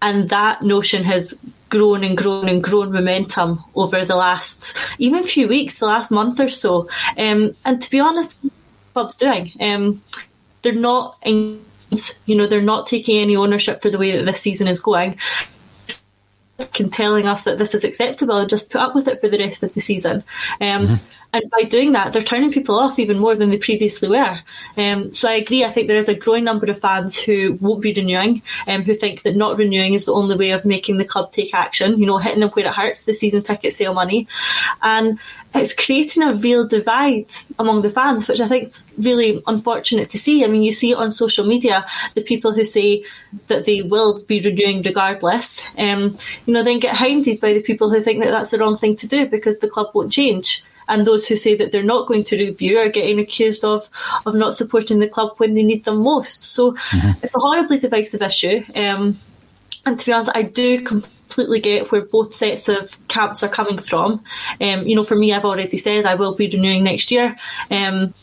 [0.01, 1.33] And that notion has
[1.69, 6.39] grown and grown and grown momentum over the last even few weeks, the last month
[6.39, 6.89] or so.
[7.17, 8.37] Um, and to be honest,
[8.93, 9.51] club's doing.
[9.59, 10.01] Um,
[10.65, 11.17] they're not
[12.25, 15.17] you know, they're not taking any ownership for the way that this season is going.
[16.73, 19.37] Can telling us that this is acceptable and just put up with it for the
[19.37, 20.23] rest of the season.
[20.59, 20.93] Um, mm-hmm.
[21.35, 24.39] And by doing that, they're turning people off even more than they previously were.
[24.77, 25.65] Um, so I agree.
[25.65, 28.93] I think there is a growing number of fans who won't be renewing, um, who
[28.93, 31.99] think that not renewing is the only way of making the club take action.
[31.99, 34.29] You know, hitting them where it hurts, the season ticket sale money,
[34.81, 35.19] and
[35.53, 37.27] it's creating a real divide
[37.59, 40.41] among the fans, which I think is really unfortunate to see.
[40.45, 43.03] I mean, you see it on social media, the people who say
[43.47, 47.89] that they will be renewing regardless, um, you know, then get hounded by the people
[47.89, 51.05] who think that that's the wrong thing to do because the club won't change and
[51.05, 53.89] those who say that they're not going to review are getting accused of
[54.25, 56.43] of not supporting the club when they need them most.
[56.43, 57.11] So mm-hmm.
[57.23, 58.63] it's a horribly divisive issue.
[58.75, 59.17] Um,
[59.85, 63.77] and to be honest, I do completely get where both sets of camps are coming
[63.77, 64.23] from.
[64.61, 67.35] Um, you know, for me, I've already said I will be renewing next year.
[67.69, 68.13] Um,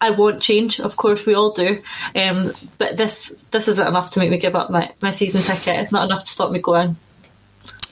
[0.00, 1.82] I want change, of course we all do.
[2.14, 5.80] Um, but this this isn't enough to make me give up my, my season ticket.
[5.80, 6.96] It's not enough to stop me going.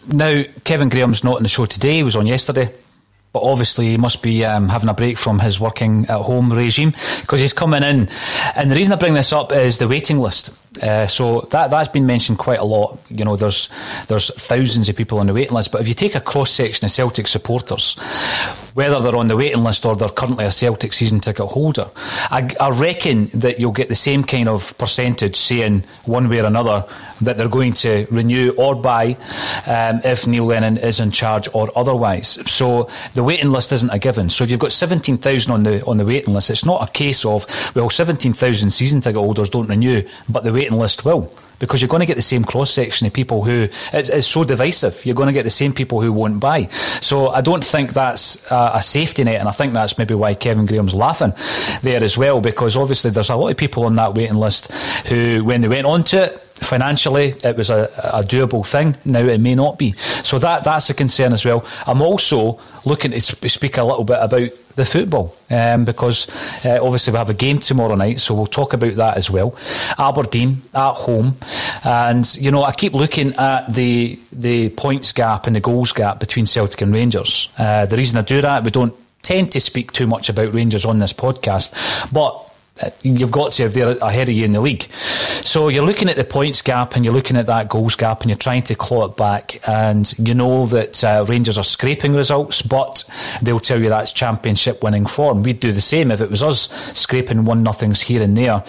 [0.08, 1.94] Now, Kevin Graham's not on the show today.
[1.94, 2.72] He was on yesterday
[3.36, 6.94] but obviously he must be um, having a break from his working at home regime
[7.20, 8.08] because he's coming in.
[8.56, 10.48] And the reason I bring this up is the waiting list.
[10.78, 12.98] Uh, so that that's been mentioned quite a lot.
[13.08, 13.68] You know, there's
[14.08, 16.84] there's thousands of people on the waiting list, but if you take a cross section
[16.84, 17.94] of Celtic supporters,
[18.74, 21.88] whether they're on the waiting list or they're currently a Celtic season ticket holder,
[22.30, 26.46] I, I reckon that you'll get the same kind of percentage saying one way or
[26.46, 26.84] another
[27.22, 29.16] that they're going to renew or buy
[29.66, 32.38] um, if Neil Lennon is in charge or otherwise.
[32.50, 34.28] So the waiting list isn't a given.
[34.28, 37.24] So if you've got 17,000 on the on the waiting list, it's not a case
[37.24, 41.88] of well 17,000 season ticket holders don't renew, but the waiting list will because you're
[41.88, 45.04] going to get the same cross section of people who it's, it's, so divisive.
[45.06, 46.64] You're going to get the same people who won't buy.
[47.00, 50.34] So I don't think that's a, a, safety net, and I think that's maybe why
[50.34, 51.32] Kevin Graham's laughing
[51.82, 54.72] there as well, because obviously there's a lot of people on that waiting list
[55.06, 58.96] who, when they went onto it, financially it was a, a, doable thing.
[59.04, 59.92] Now it may not be.
[60.24, 61.66] So that that's a concern as well.
[61.86, 66.28] I'm also looking to speak a little bit about the football um, because
[66.64, 69.56] uh, obviously we have a game tomorrow night, so we'll talk about that as well.
[69.98, 71.36] Aberdeen at home,
[71.84, 76.20] and you know I keep looking at the the points gap and the goals gap
[76.20, 77.48] between Celtic and Rangers.
[77.58, 80.84] Uh, the reason I do that, we don't tend to speak too much about Rangers
[80.84, 82.45] on this podcast, but
[83.02, 84.82] you've got to have they're ahead of you in the league.
[85.42, 88.30] So you're looking at the points gap and you're looking at that goals gap and
[88.30, 89.66] you're trying to claw it back.
[89.68, 93.04] And you know that uh, Rangers are scraping results, but
[93.42, 95.42] they'll tell you that's championship winning form.
[95.42, 98.62] We'd do the same if it was us scraping one nothings here and there.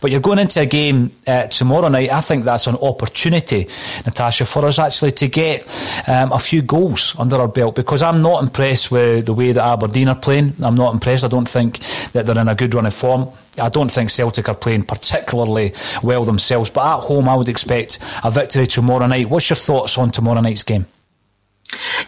[0.00, 2.12] But you're going into a game uh, tomorrow night.
[2.12, 3.68] I think that's an opportunity,
[4.04, 5.62] Natasha, for us actually to get
[6.08, 9.64] um, a few goals under our belt because I'm not impressed with the way that
[9.64, 10.54] Aberdeen are playing.
[10.62, 11.24] I'm not impressed.
[11.24, 11.78] I don't think
[12.12, 13.28] that they're in a good run of form.
[13.58, 17.98] I don't think Celtic are playing particularly well themselves, but at home I would expect
[18.24, 19.28] a victory tomorrow night.
[19.28, 20.86] What's your thoughts on tomorrow night's game?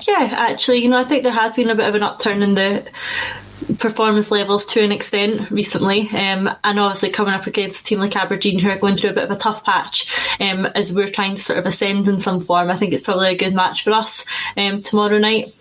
[0.06, 2.54] Yeah, actually, you know, I think there has been a bit of an upturn in
[2.54, 2.84] the
[3.78, 8.16] performance levels to an extent recently, um, and obviously coming up against a team like
[8.16, 11.36] Aberdeen who are going through a bit of a tough patch um, as we're trying
[11.36, 12.70] to sort of ascend in some form.
[12.70, 14.24] I think it's probably a good match for us
[14.56, 15.54] um, tomorrow night.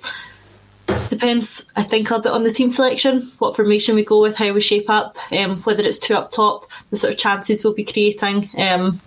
[1.09, 4.51] Depends, I think, a bit on the team selection, what formation we go with, how
[4.51, 7.85] we shape up, um, whether it's two up top, the sort of chances we'll be
[7.85, 8.49] creating.
[8.57, 8.99] Um,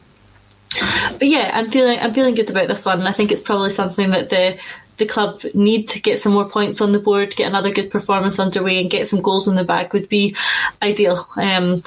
[1.19, 3.07] but yeah, I'm feeling I'm feeling good about this one.
[3.07, 4.59] I think it's probably something that the
[4.99, 8.39] the club need to get some more points on the board, get another good performance
[8.39, 10.35] underway, and get some goals in the bag would be
[10.83, 11.27] ideal.
[11.37, 11.83] Um,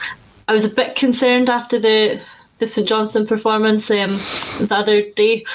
[0.48, 2.22] I was a bit concerned after the
[2.60, 4.18] the St Johnstone performance um,
[4.60, 5.46] the other day.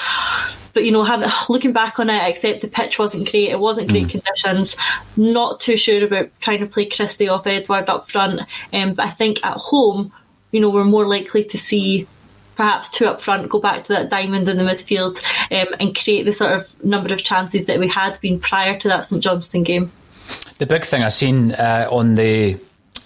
[0.75, 3.87] But you know, having, looking back on it, except the pitch wasn't great, it wasn't
[3.87, 4.11] great mm.
[4.11, 4.75] conditions.
[5.15, 8.41] Not too sure about trying to play Christie off Edouard up front.
[8.73, 10.11] Um, but I think at home,
[10.51, 12.07] you know, we're more likely to see
[12.57, 16.23] perhaps two up front, go back to that diamond in the midfield, um, and create
[16.23, 19.63] the sort of number of chances that we had been prior to that St Johnstone
[19.63, 19.91] game.
[20.57, 22.57] The big thing I've seen uh, on the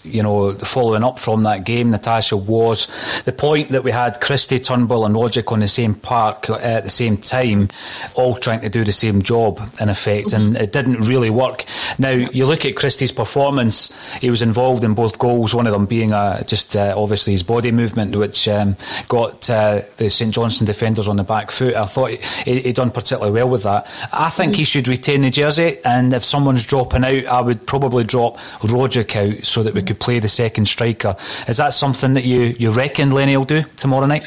[0.04, 2.88] you know, following up from that game, Natasha, was
[3.26, 6.90] the point that we had Christie, Turnbull, and Rogic on the same park at the
[6.90, 7.68] same time,
[8.16, 11.66] all trying to do the same job, in effect, and it didn't really work.
[11.98, 15.86] Now, you look at Christie's performance, he was involved in both goals, one of them
[15.86, 18.78] being uh, just uh, obviously his body movement, which um,
[19.10, 21.76] got uh, the St Johnstone defenders on the back foot.
[21.76, 23.88] I thought he, he done particularly well with that.
[24.14, 28.06] I think he should retain the jersey, and if someone's dropping out, I would probably
[28.06, 31.16] drop Rogic out so that we could play the second striker.
[31.48, 34.26] Is that something that you, you reckon Lenny will do tomorrow night?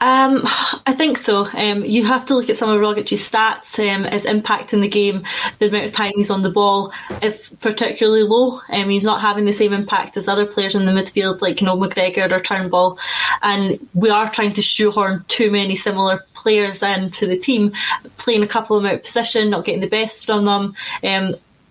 [0.00, 0.42] Um,
[0.86, 1.46] I think so.
[1.46, 3.78] Um, you have to look at some of Rogic's stats.
[3.78, 5.24] Um, his impact in the game,
[5.58, 8.60] the amount of time he's on the ball is particularly low.
[8.68, 11.66] Um, he's not having the same impact as other players in the midfield, like you
[11.66, 12.98] know McGregor or Turnbull.
[13.42, 17.72] And we are trying to shoehorn too many similar players into the team,
[18.18, 20.76] playing a couple of them out of position, not getting the best from them.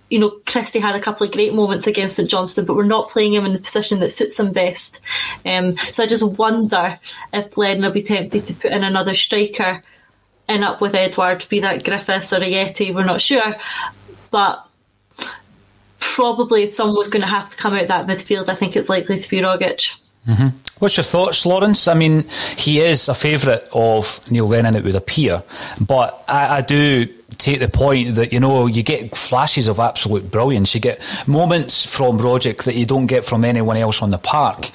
[0.10, 3.10] You know, Christie had a couple of great moments against St Johnstone, but we're not
[3.10, 5.00] playing him in the position that suits him best.
[5.46, 7.00] Um, so I just wonder
[7.34, 9.84] if Len will be tempted to put in another striker
[10.48, 13.56] in up with Edouard, be that Griffiths or Ajeti, we're not sure.
[14.32, 14.67] But
[16.00, 18.89] probably if someone was going to have to come out that midfield, I think it's
[18.89, 19.96] likely to be Rogic.
[20.28, 20.48] Mm-hmm.
[20.80, 21.88] What's your thoughts, Lawrence?
[21.88, 22.24] I mean,
[22.58, 25.43] he is a favourite of Neil Lennon, it would appear,
[25.80, 30.30] but I, I do take the point that you know you get flashes of absolute
[30.32, 30.73] brilliance.
[30.73, 34.71] You get moments from Rogic that you don't get from anyone else on the park,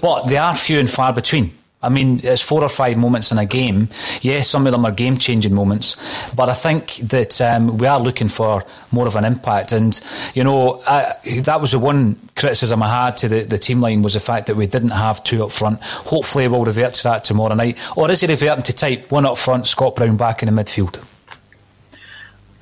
[0.00, 1.52] but they are few and far between.
[1.84, 3.90] I mean, it's four or five moments in a game.
[4.22, 5.96] Yes, some of them are game changing moments,
[6.34, 9.72] but I think that um, we are looking for more of an impact.
[9.72, 10.00] And,
[10.34, 14.00] you know, I, that was the one criticism I had to the, the team line
[14.00, 15.82] was the fact that we didn't have two up front.
[15.82, 17.78] Hopefully, we'll revert to that tomorrow night.
[17.98, 21.04] Or is he reverting to type one up front, Scott Brown back in the midfield?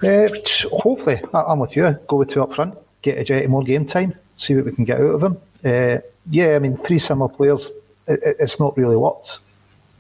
[0.03, 0.29] Uh,
[0.71, 1.99] hopefully, I'm with you.
[2.09, 5.01] Go with two up front, get Ajeti more game time, see what we can get
[5.01, 5.37] out of him.
[5.65, 5.99] Uh,
[6.31, 7.71] yeah, I mean, three similar players,
[8.09, 9.39] it, it's not really what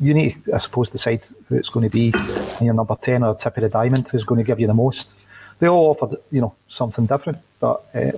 [0.00, 2.12] You need, I suppose, decide who it's going to be
[2.58, 4.74] in your number 10 or tip of the diamond, who's going to give you the
[4.74, 5.10] most.
[5.60, 8.10] They all offered, you know, something different, but uh,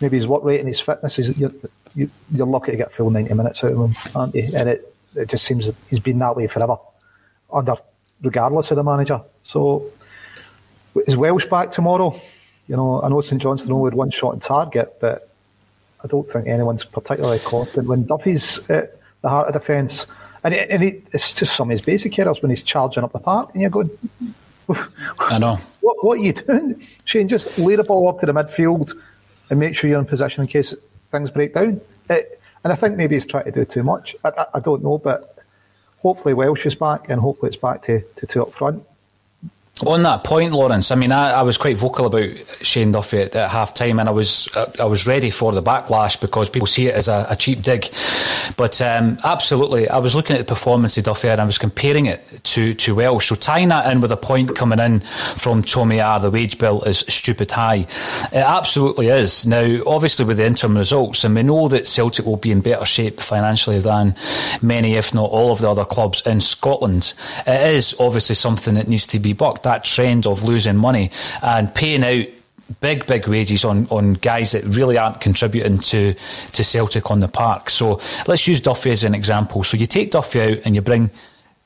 [0.00, 1.52] maybe his work rate and his fitness, is you're,
[1.94, 4.50] you, you're lucky to get full 90 minutes out of him, aren't you?
[4.56, 6.76] And it, it just seems that he's been that way forever,
[7.52, 7.76] under
[8.20, 9.20] regardless of the manager.
[9.44, 9.92] So
[11.06, 12.20] is Welsh back tomorrow?
[12.68, 15.28] You know, I know St Johnstone only had one shot on target, but
[16.02, 20.06] I don't think anyone's particularly confident when Duffy's at the heart of defence.
[20.44, 23.12] And, it, and it, it's just some of his basic errors when he's charging up
[23.12, 23.90] the park, and you're going,
[25.18, 25.58] I know.
[25.80, 26.86] What, what are you doing?
[27.04, 28.92] Shane, just lay the ball up to the midfield
[29.50, 30.74] and make sure you're in position in case
[31.10, 31.80] things break down.
[32.10, 34.16] It, and I think maybe he's trying to do too much.
[34.24, 35.38] I, I, I, don't know, but
[35.98, 38.84] hopefully Welsh is back, and hopefully it's back to, to two up front.
[39.82, 42.30] On that point, Lawrence, I mean, I, I was quite vocal about
[42.62, 46.20] Shane Duffy at, at half time, and I was I was ready for the backlash
[46.20, 47.88] because people see it as a, a cheap dig.
[48.56, 52.06] But um, absolutely, I was looking at the performance of Duffy and I was comparing
[52.06, 53.28] it to, to Welsh.
[53.28, 56.82] So tying that in with a point coming in from Tommy R, the wage bill
[56.82, 57.86] is stupid high.
[58.32, 59.44] It absolutely is.
[59.44, 62.84] Now, obviously, with the interim results, and we know that Celtic will be in better
[62.84, 64.14] shape financially than
[64.62, 67.12] many, if not all, of the other clubs in Scotland.
[67.44, 69.63] It is obviously something that needs to be bucked.
[69.64, 71.10] That trend of losing money
[71.42, 72.26] and paying out
[72.80, 76.14] big, big wages on, on guys that really aren't contributing to,
[76.52, 77.70] to Celtic on the park.
[77.70, 79.62] So let's use Duffy as an example.
[79.62, 81.10] So you take Duffy out and you bring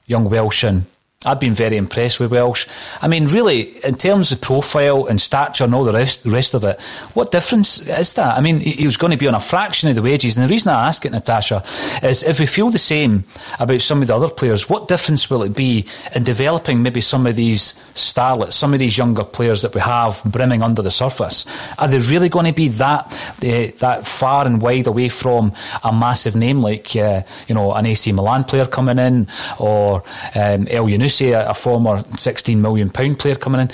[0.06, 0.86] young Welsh in.
[1.26, 2.68] I've been very impressed with Welsh.
[3.02, 6.54] I mean, really, in terms of profile and stature and all the rest, the rest
[6.54, 6.80] of it,
[7.14, 8.38] what difference is that?
[8.38, 10.36] I mean, he was going to be on a fraction of the wages.
[10.36, 11.64] And the reason I ask it, Natasha,
[12.04, 13.24] is if we feel the same
[13.58, 17.26] about some of the other players, what difference will it be in developing maybe some
[17.26, 21.44] of these starlets, some of these younger players that we have brimming under the surface?
[21.80, 23.06] Are they really going to be that
[23.42, 25.52] uh, that far and wide away from
[25.82, 29.26] a massive name like, uh, you know, an AC Milan player coming in
[29.58, 30.04] or
[30.36, 31.07] um, Elyounoussi?
[31.08, 33.70] Say a, a former £16 million player coming in,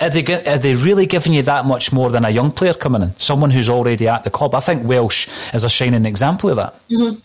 [0.00, 3.02] are they, are they really giving you that much more than a young player coming
[3.02, 3.18] in?
[3.18, 4.54] Someone who's already at the club?
[4.54, 6.88] I think Welsh is a shining example of that.
[6.88, 7.18] Mm-hmm.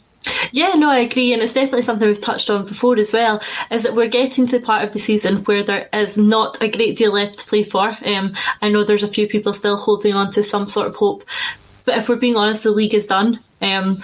[0.51, 3.41] Yeah, no, I agree, and it's definitely something we've touched on before as well.
[3.69, 6.67] Is that we're getting to the part of the season where there is not a
[6.67, 7.95] great deal left to play for.
[8.05, 11.25] Um, I know there's a few people still holding on to some sort of hope,
[11.85, 13.39] but if we're being honest, the league is done.
[13.61, 14.03] Um,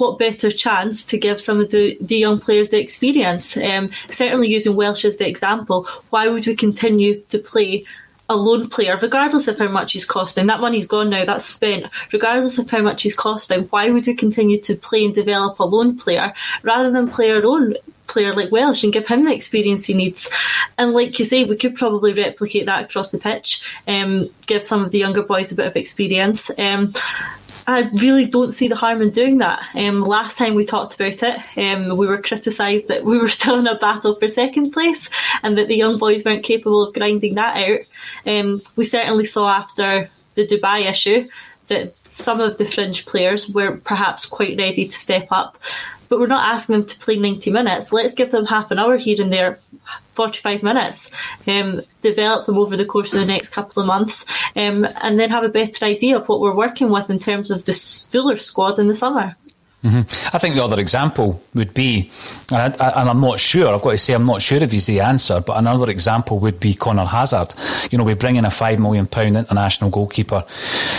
[0.00, 3.56] what better chance to give some of the, the young players the experience?
[3.56, 7.84] Um, certainly using Welsh as the example, why would we continue to play
[8.30, 10.46] a loan player, regardless of how much he's costing.
[10.46, 11.86] That money's gone now, that's spent.
[12.12, 15.64] Regardless of how much he's costing, why would we continue to play and develop a
[15.64, 16.32] loan player
[16.62, 17.74] rather than play our own
[18.06, 20.30] player like Welsh and give him the experience he needs?
[20.78, 24.84] And like you say, we could probably replicate that across the pitch, um, give some
[24.84, 26.52] of the younger boys a bit of experience.
[26.56, 26.94] Um,
[27.70, 29.62] I really don't see the harm in doing that.
[29.74, 33.58] Um, last time we talked about it, um, we were criticised that we were still
[33.58, 35.08] in a battle for second place
[35.42, 37.80] and that the young boys weren't capable of grinding that out.
[38.26, 41.28] Um, we certainly saw after the Dubai issue
[41.68, 45.56] that some of the fringe players were perhaps quite ready to step up
[46.10, 47.92] but we're not asking them to play 90 minutes.
[47.92, 49.58] Let's give them half an hour here and there,
[50.14, 51.08] 45 minutes,
[51.46, 55.30] um, develop them over the course of the next couple of months, um, and then
[55.30, 58.78] have a better idea of what we're working with in terms of the fuller squad
[58.78, 59.36] in the summer.
[59.82, 60.36] Mm-hmm.
[60.36, 62.10] I think the other example would be,
[62.52, 65.00] and, I, am not sure, I've got to say, I'm not sure if he's the
[65.00, 67.54] answer, but another example would be Conor Hazard.
[67.90, 70.44] You know, we bring in a £5 million international goalkeeper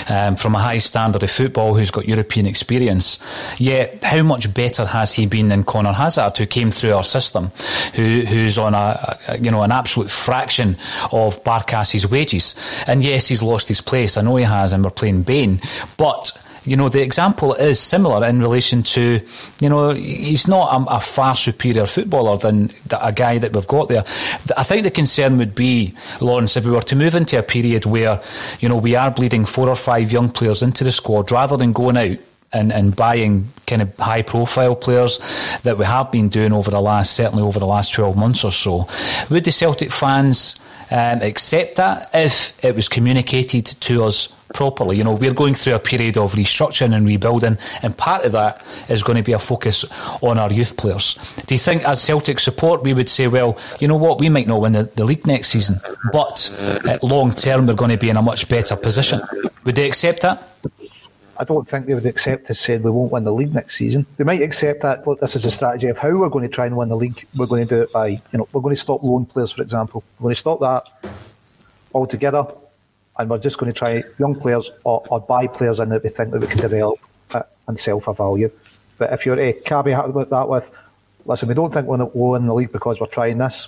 [0.09, 3.19] um, from a high standard of football who's got European experience.
[3.59, 7.51] Yet, how much better has he been than Conor Hazard, who came through our system,
[7.93, 10.75] who, who's on a, a, you know, an absolute fraction
[11.11, 12.55] of Barkas's wages?
[12.87, 15.61] And yes, he's lost his place, I know he has, and we're playing Bain,
[15.97, 16.31] but
[16.63, 19.19] you know, the example is similar in relation to,
[19.59, 23.67] you know, he's not a, a far superior footballer than the, a guy that we've
[23.67, 24.03] got there.
[24.55, 27.85] I think the concern would be, Lawrence, if we were to move into a period
[27.85, 28.21] where,
[28.59, 31.73] you know, we are bleeding four or five young players into the squad rather than
[31.73, 32.17] going out
[32.53, 35.19] and, and buying kind of high profile players
[35.63, 38.51] that we have been doing over the last, certainly over the last 12 months or
[38.51, 38.87] so.
[39.29, 40.59] Would the Celtic fans
[40.91, 44.97] um, accept that if it was communicated to us properly.
[44.97, 48.65] You know, we're going through a period of restructuring and rebuilding, and part of that
[48.89, 49.85] is going to be a focus
[50.21, 51.15] on our youth players.
[51.45, 54.47] Do you think, as Celtic support, we would say, well, you know what, we might
[54.47, 55.79] not win the, the league next season,
[56.11, 56.51] but
[57.01, 59.21] long term, we're going to be in a much better position?
[59.63, 60.47] Would they accept that?
[61.41, 64.05] I don't think they would accept us saying we won't win the league next season.
[64.17, 66.67] They might accept that look, this is a strategy of how we're going to try
[66.67, 67.27] and win the league.
[67.35, 69.63] We're going to do it by, you know, we're going to stop loan players, for
[69.63, 70.03] example.
[70.19, 71.11] We're going to stop that
[71.95, 72.45] altogether
[73.17, 76.11] and we're just going to try young players or, or buy players in that we
[76.11, 76.99] think that we can develop
[77.67, 78.51] and sell for value.
[78.99, 80.69] But if you're a caveat about that with,
[81.25, 83.67] listen, we don't think we're going to win the league because we're trying this,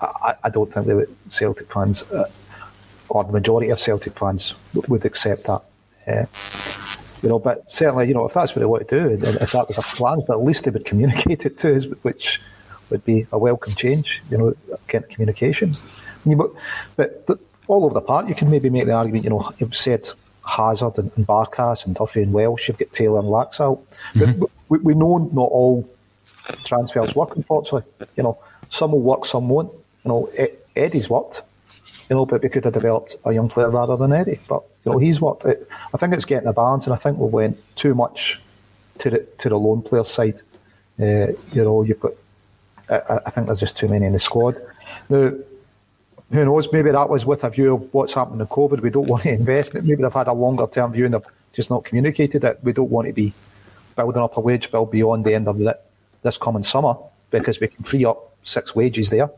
[0.00, 2.30] I, I don't think the Celtic fans, uh,
[3.08, 5.62] or the majority of Celtic fans, would accept that.
[6.06, 6.26] Uh,
[7.22, 9.52] you know, but certainly, you know, if that's what they want to do, and if
[9.52, 12.40] that was a plan, but at least they would communicate it to us, which
[12.90, 14.20] would be a welcome change.
[14.30, 14.54] You know,
[14.88, 15.76] kind of communication.
[16.24, 19.76] But, but all over the park, you can maybe make the argument, you know, you've
[19.76, 20.08] said
[20.46, 23.80] Hazard and, and Barkas and Duffy and Welsh, you've got Taylor and Laxalt.
[24.14, 24.44] Mm-hmm.
[24.68, 25.88] We, we know not all
[26.64, 27.84] transfers work, unfortunately.
[28.16, 28.38] You know,
[28.70, 29.72] some will work, some won't.
[30.04, 30.30] You know,
[30.74, 31.42] Eddie's worked,
[32.10, 34.40] you know, but we could have developed a young player rather than Eddie.
[34.48, 35.44] But, you know, he's worked.
[35.44, 38.40] It, I think it's getting a balance, and I think we went too much
[38.98, 40.40] to the, to the loan player side.
[41.00, 42.12] Uh, you know, you've got,
[42.88, 44.56] I, I think there's just too many in the squad.
[45.08, 45.32] Now,
[46.32, 46.72] who knows?
[46.72, 48.80] Maybe that was with a view of what's happened in COVID.
[48.80, 49.74] We don't want to invest.
[49.74, 51.22] Maybe they've had a longer term view and they've
[51.52, 52.58] just not communicated it.
[52.62, 53.32] We don't want to be
[53.96, 55.78] building up a wage bill beyond the end of the,
[56.22, 56.96] this coming summer
[57.30, 59.28] because we can free up six wages there,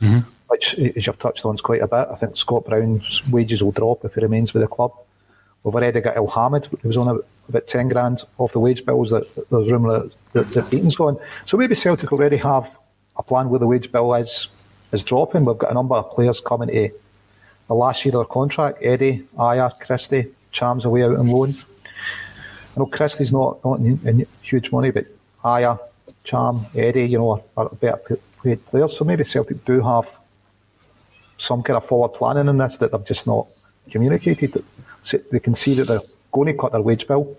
[0.00, 0.20] mm-hmm.
[0.54, 2.06] Which, eh, as you've touched on, is quite a bit.
[2.12, 4.92] I think Scott Brown's wages will drop if he remains with the club.
[5.64, 9.34] We've already got Elhamed, who was on about 10 grand off the wage bills that,
[9.34, 11.18] that there's rumour that, that Bitton's gone.
[11.44, 12.70] So maybe Celtic already have
[13.16, 14.46] a plan where the wage bill is
[14.92, 15.44] is dropping.
[15.44, 16.90] We've got a number of players coming to
[17.66, 18.78] the last year of their contract.
[18.80, 21.54] Eddie, Ajer, Christie, Cham's away out on loan.
[22.76, 25.06] I know Christie's not, not in, in huge money, but
[25.44, 25.80] Ajer,
[26.22, 28.96] Cham, Eddie, you know, are, are better paid players.
[28.96, 30.06] So maybe Celtic do have
[31.38, 33.46] some kind of forward planning in this that they've just not
[33.90, 34.64] communicated.
[35.30, 36.00] They can see that they're
[36.32, 37.36] going to cut their wage bill.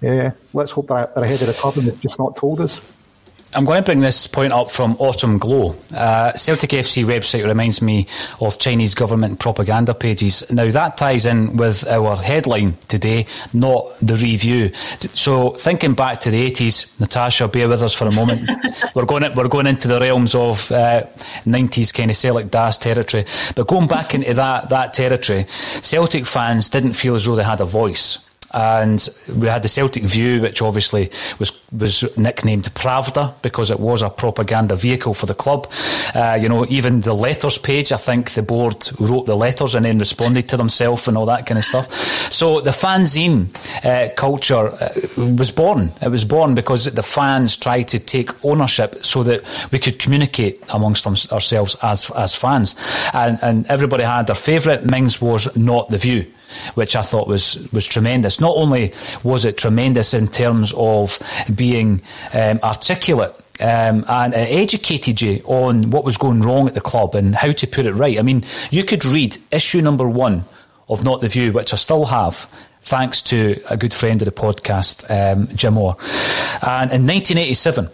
[0.00, 2.80] Yeah, let's hope they're ahead of the curve and they've just not told us.
[3.56, 5.74] I'm going to bring this point up from Autumn Glow.
[5.94, 8.06] Uh, Celtic FC website reminds me
[8.38, 10.44] of Chinese government propaganda pages.
[10.52, 14.72] Now that ties in with our headline today, not the review.
[15.14, 18.50] So thinking back to the 80s, Natasha, bear with us for a moment.
[18.94, 21.04] we're going we're going into the realms of uh,
[21.46, 23.24] 90s kind of Celtic Das territory.
[23.54, 25.46] But going back into that that territory,
[25.80, 28.18] Celtic fans didn't feel as though they had a voice
[28.52, 34.02] and we had the Celtic View, which obviously was was nicknamed Pravda because it was
[34.02, 35.70] a propaganda vehicle for the club.
[36.14, 39.84] Uh, you know, even the letters page, I think the board wrote the letters and
[39.84, 41.92] then responded to themselves and all that kind of stuff.
[42.32, 44.88] So the fanzine uh, culture uh,
[45.36, 45.92] was born.
[46.00, 49.42] It was born because the fans tried to take ownership so that
[49.72, 52.74] we could communicate amongst ourselves as as fans,
[53.12, 54.84] and and everybody had their favourite.
[54.86, 56.26] Mings was not the View
[56.74, 58.40] which I thought was was tremendous.
[58.40, 58.92] Not only
[59.22, 61.18] was it tremendous in terms of
[61.54, 63.34] being um, articulate.
[63.58, 67.52] Um, and it educated you on what was going wrong at the club and how
[67.52, 68.18] to put it right.
[68.18, 70.44] I mean, you could read issue number one
[70.90, 72.46] of Not the View, which I still have,
[72.82, 75.96] thanks to a good friend of the podcast, um, Jim Moore.
[76.62, 77.88] And in 1987,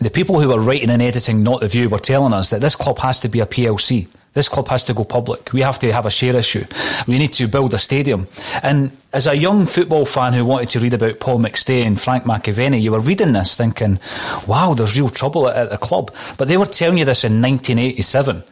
[0.00, 2.76] the people who were writing and editing Not the View were telling us that this
[2.76, 4.08] club has to be a PLC.
[4.36, 5.50] This club has to go public.
[5.54, 6.64] We have to have a share issue.
[7.06, 8.28] We need to build a stadium.
[8.62, 12.24] And as a young football fan who wanted to read about Paul McStay and Frank
[12.24, 13.98] McAvennie, you were reading this thinking,
[14.46, 16.14] wow, there's real trouble at, the club.
[16.36, 18.44] But they were telling you this in 1987.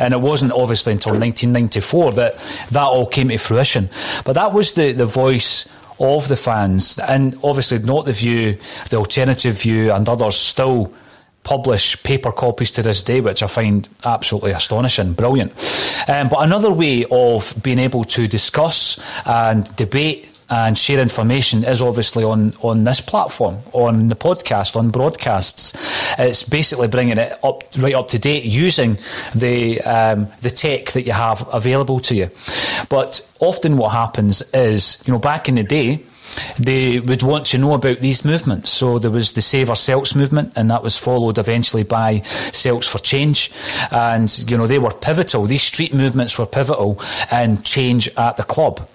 [0.00, 2.34] And it wasn't obviously until 1994 that
[2.72, 3.90] that all came to fruition.
[4.24, 5.68] But that was the, the voice
[6.00, 6.98] of the fans.
[6.98, 8.58] And obviously not the view,
[8.90, 10.92] the alternative view and others still
[11.48, 15.52] publish paper copies to this day, which I find absolutely astonishing, brilliant.
[16.06, 21.80] Um, but another way of being able to discuss and debate and share information is
[21.80, 25.72] obviously on, on this platform, on the podcast, on broadcasts.
[26.18, 28.98] It's basically bringing it up right up to date using
[29.34, 32.30] the um, the tech that you have available to you.
[32.90, 36.04] But often what happens is, you know, back in the day,
[36.58, 38.70] they would want to know about these movements.
[38.70, 42.20] So there was the Save Our Celts movement, and that was followed eventually by
[42.52, 43.50] Celts for Change.
[43.90, 45.46] And, you know, they were pivotal.
[45.46, 47.00] These street movements were pivotal
[47.32, 48.88] in change at the club.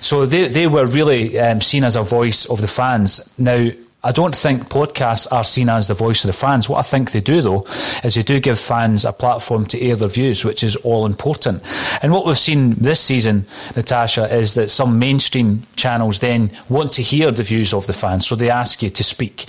[0.00, 3.20] So they, they were really um, seen as a voice of the fans.
[3.38, 3.70] Now,
[4.02, 6.68] I don't think podcasts are seen as the voice of the fans.
[6.68, 7.66] What I think they do, though,
[8.02, 11.62] is they do give fans a platform to air their views, which is all important.
[12.02, 13.46] And what we've seen this season,
[13.76, 18.26] Natasha, is that some mainstream channels then want to hear the views of the fans,
[18.26, 19.44] so they ask you to speak.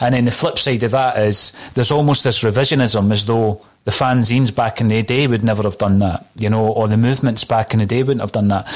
[0.00, 3.90] And then the flip side of that is there's almost this revisionism as though the
[3.90, 7.44] fanzines back in the day would never have done that, you know, or the movements
[7.44, 8.66] back in the day wouldn't have done that.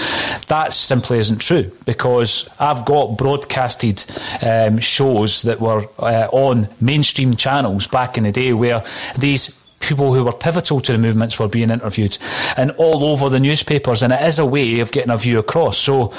[0.48, 4.04] That simply isn't true because I've got broadcasted
[4.42, 8.82] um, shows that were uh, on mainstream channels back in the day where
[9.16, 12.18] these people who were pivotal to the movements were being interviewed
[12.56, 15.76] and all over the newspapers and it is a way of getting a view across
[15.76, 16.12] so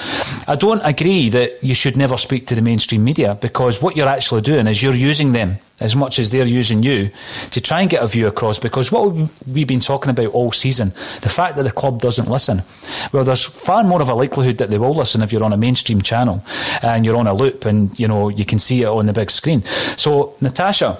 [0.48, 4.08] I don't agree that you should never speak to the mainstream media because what you're
[4.08, 7.10] actually doing is you're using them as much as they're using you
[7.52, 9.14] to try and get a view across because what
[9.48, 10.90] we've been talking about all season
[11.22, 12.64] the fact that the club doesn't listen.
[13.12, 15.58] Well there's far more of a likelihood that they will listen if you're on a
[15.58, 16.44] mainstream channel
[16.82, 19.30] and you're on a loop and you know you can see it on the big
[19.30, 19.64] screen.
[19.98, 21.00] So Natasha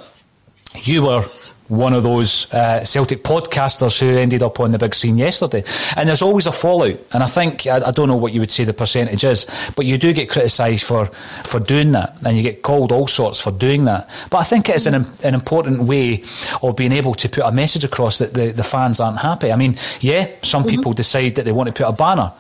[0.84, 1.26] you were
[1.68, 5.64] one of those uh, Celtic podcasters who ended up on the big scene yesterday.
[5.96, 7.00] And there's always a fallout.
[7.12, 9.46] And I think, I, I don't know what you would say the percentage is,
[9.76, 11.08] but you do get criticised for,
[11.44, 12.18] for doing that.
[12.26, 14.10] And you get called all sorts for doing that.
[14.30, 16.24] But I think it is an, an important way
[16.62, 19.52] of being able to put a message across that the, the fans aren't happy.
[19.52, 20.70] I mean, yeah, some mm-hmm.
[20.70, 22.32] people decide that they want to put a banner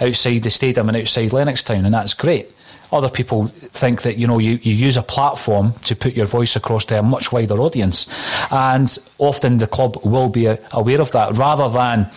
[0.00, 2.50] outside the stadium and outside Lennoxtown, and that's great.
[2.92, 6.56] Other people think that you know you, you use a platform to put your voice
[6.56, 8.06] across to a much wider audience,
[8.50, 11.36] and often the club will be aware of that.
[11.36, 12.08] Rather than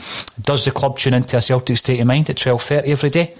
[0.42, 3.36] does the club tune into a Celtic state of mind at twelve thirty every day?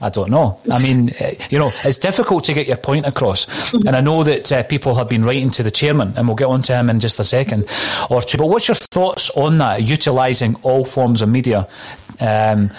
[0.00, 0.60] I don't know.
[0.70, 3.72] I mean, eh, you know, it's difficult to get your point across.
[3.72, 6.46] And I know that uh, people have been writing to the chairman, and we'll get
[6.46, 7.68] on to him in just a second
[8.10, 8.38] or two.
[8.38, 11.68] But what's your thoughts on that, utilising all forms of media
[12.20, 12.70] um,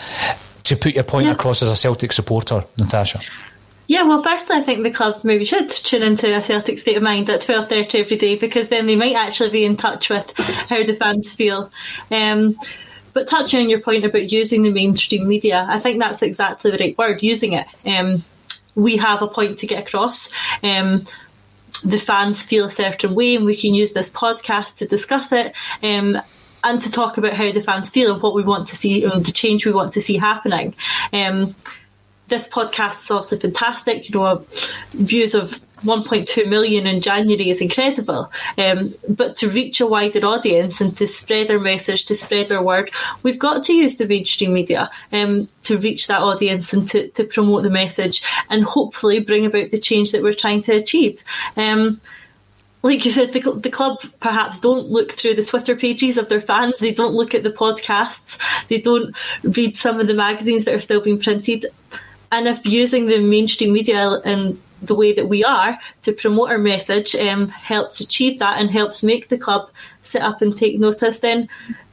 [0.64, 3.20] to put your point across as a Celtic supporter, Natasha?
[3.90, 7.02] Yeah, well, firstly, I think the club maybe should tune into a Celtic state of
[7.02, 10.32] mind at twelve thirty every day because then they might actually be in touch with
[10.38, 11.72] how the fans feel.
[12.12, 12.56] Um,
[13.14, 16.78] but touching on your point about using the mainstream media, I think that's exactly the
[16.78, 17.66] right word, using it.
[17.84, 18.22] Um,
[18.76, 20.32] we have a point to get across.
[20.62, 21.08] Um,
[21.84, 25.56] the fans feel a certain way, and we can use this podcast to discuss it.
[25.82, 26.22] Um,
[26.64, 29.26] and to talk about how the fans feel and what we want to see and
[29.26, 30.76] the change we want to see happening.
[31.14, 31.56] Um,
[32.30, 34.10] this podcast is also fantastic.
[34.10, 34.46] You know,
[34.92, 38.32] views of 1.2 million in January is incredible.
[38.58, 42.64] Um, but to reach a wider audience and to spread our message, to spread our
[42.64, 42.92] word,
[43.24, 47.24] we've got to use the mainstream media um, to reach that audience and to, to
[47.24, 51.24] promote the message and hopefully bring about the change that we're trying to achieve.
[51.56, 52.02] Um,
[52.82, 56.40] like you said, the, the club perhaps don't look through the Twitter pages of their
[56.40, 56.80] fans.
[56.80, 58.40] They don't look at the podcasts.
[58.70, 61.66] They don't read some of the magazines that are still being printed.
[62.32, 66.58] And if using the mainstream media and the way that we are to promote our
[66.58, 69.70] message um, helps achieve that and helps make the club
[70.02, 71.50] sit up and take notice, then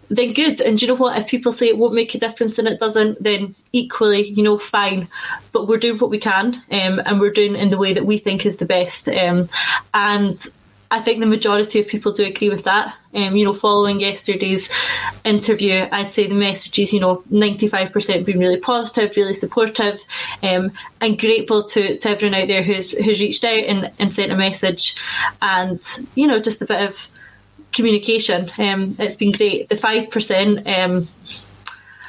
[0.09, 0.61] then good.
[0.61, 1.19] And you know what?
[1.19, 4.59] If people say it won't make a difference and it doesn't, then equally, you know,
[4.59, 5.09] fine.
[5.51, 8.19] But we're doing what we can, um, and we're doing in the way that we
[8.19, 9.09] think is the best.
[9.09, 9.49] Um,
[9.95, 10.39] and
[10.91, 12.95] I think the majority of people do agree with that.
[13.15, 14.69] Um, you know, following yesterday's
[15.25, 19.99] interview, I'd say the messages, you know, 95% been really positive, really supportive,
[20.43, 24.33] um, and grateful to, to everyone out there who's who's reached out and, and sent
[24.33, 24.97] a message,
[25.41, 25.81] and
[26.15, 27.09] you know, just a bit of
[27.73, 28.51] communication.
[28.59, 29.69] Um, it's been great.
[29.69, 30.67] The five percent.
[30.67, 31.09] Um,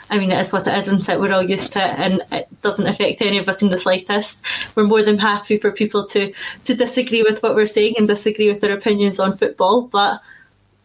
[0.09, 1.19] I mean, it is what it is, isn't it?
[1.19, 4.39] We're all used to it, and it doesn't affect any of us in the slightest.
[4.75, 6.33] We're more than happy for people to
[6.65, 10.21] to disagree with what we're saying and disagree with their opinions on football, but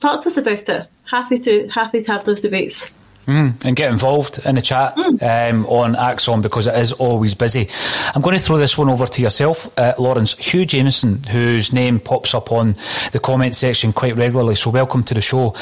[0.00, 0.88] talk to us about it.
[1.04, 2.90] Happy to happy to have those debates.
[3.26, 5.22] Mm, and get involved in the chat mm.
[5.22, 7.68] um, on Axon because it is always busy.
[8.16, 10.32] I'm going to throw this one over to yourself, uh, Lawrence.
[10.34, 12.74] Hugh Jameson, whose name pops up on
[13.12, 15.54] the comment section quite regularly, so welcome to the show.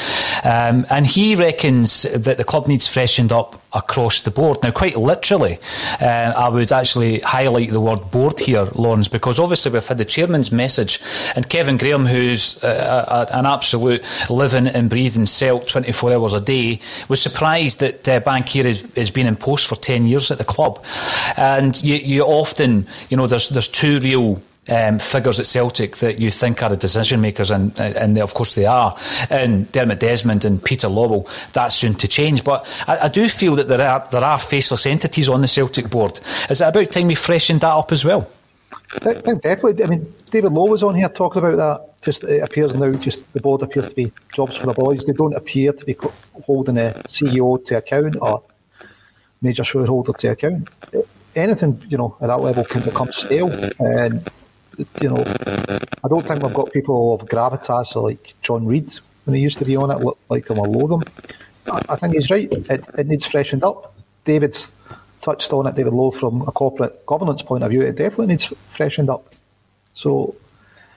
[0.43, 4.57] Um, and he reckons that the club needs freshened up across the board.
[4.63, 5.59] Now, quite literally,
[6.01, 10.03] uh, I would actually highlight the word board here, Lawrence, because obviously we've had the
[10.03, 10.99] chairman's message
[11.35, 16.41] and Kevin Graham, who's uh, a, an absolute living and breathing Celt 24 hours a
[16.41, 20.37] day, was surprised that uh, Bankier has, has been in post for 10 years at
[20.37, 20.83] the club.
[21.37, 26.19] And you, you often, you know, there's, there's two real um, figures at Celtic that
[26.19, 28.95] you think are the decision makers, and and they, of course they are,
[29.29, 31.27] and Dermot Desmond and Peter Lawwell.
[31.53, 34.85] That's soon to change, but I, I, do feel that there are there are faceless
[34.85, 36.19] entities on the Celtic board.
[36.49, 38.29] Is it about time we freshened that up as well?
[38.93, 39.83] I think definitely.
[39.83, 42.01] I mean, David Lowe was on here talking about that.
[42.01, 45.05] Just it appears now, just the board appears to be jobs for the boys.
[45.05, 45.95] They don't appear to be
[46.45, 48.43] holding a CEO to account or
[49.41, 50.69] major shareholder to account.
[51.35, 54.29] Anything you know at that level can become stale, and
[55.01, 55.23] you know,
[56.03, 58.93] I don't think we've got people of gravitas like John Reid
[59.25, 61.13] when he used to be on it, like him or loathe him.
[61.87, 62.51] I, think he's right.
[62.51, 63.93] It, it needs freshened up.
[64.25, 64.75] David's
[65.21, 67.81] touched on it, David Lowe, from a corporate governance point of view.
[67.81, 69.33] It definitely needs freshened up.
[69.93, 70.35] So,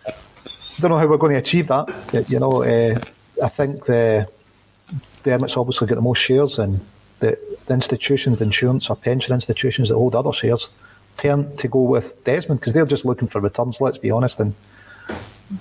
[0.06, 1.88] I don't know how we're going to achieve that.
[2.28, 2.98] You know, uh,
[3.42, 4.28] I think the
[5.22, 6.80] Dermot's obviously got the most shares, and
[7.20, 10.70] the, the institutions, the insurance or pension institutions that hold other shares,
[11.16, 13.80] turn to go with Desmond because they're just looking for returns.
[13.80, 14.54] Let's be honest, and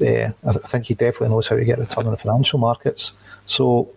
[0.02, 3.12] uh, I think he definitely knows how to get a return in the financial markets.
[3.46, 3.90] So,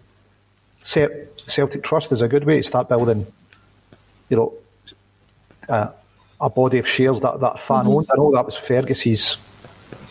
[0.84, 3.26] Celtic Trust is a good way to start building.
[4.29, 4.55] You know,
[5.68, 5.91] uh,
[6.41, 7.89] a body of shares that that fan mm-hmm.
[7.89, 8.07] owned.
[8.12, 9.35] I know that was Fergus's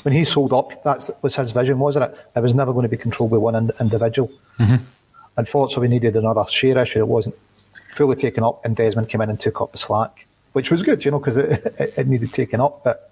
[0.03, 0.83] when he sold up.
[0.83, 2.17] That was his vision, wasn't it?
[2.35, 4.31] It was never going to be controlled by one individual.
[4.59, 4.83] Mm-hmm.
[5.37, 6.99] Unfortunately, we needed another share issue.
[6.99, 7.35] It wasn't
[7.95, 11.03] fully taken up, and Desmond came in and took up the slack which was good,
[11.03, 12.81] you know, because it, it, it, needed taking up.
[12.81, 13.11] But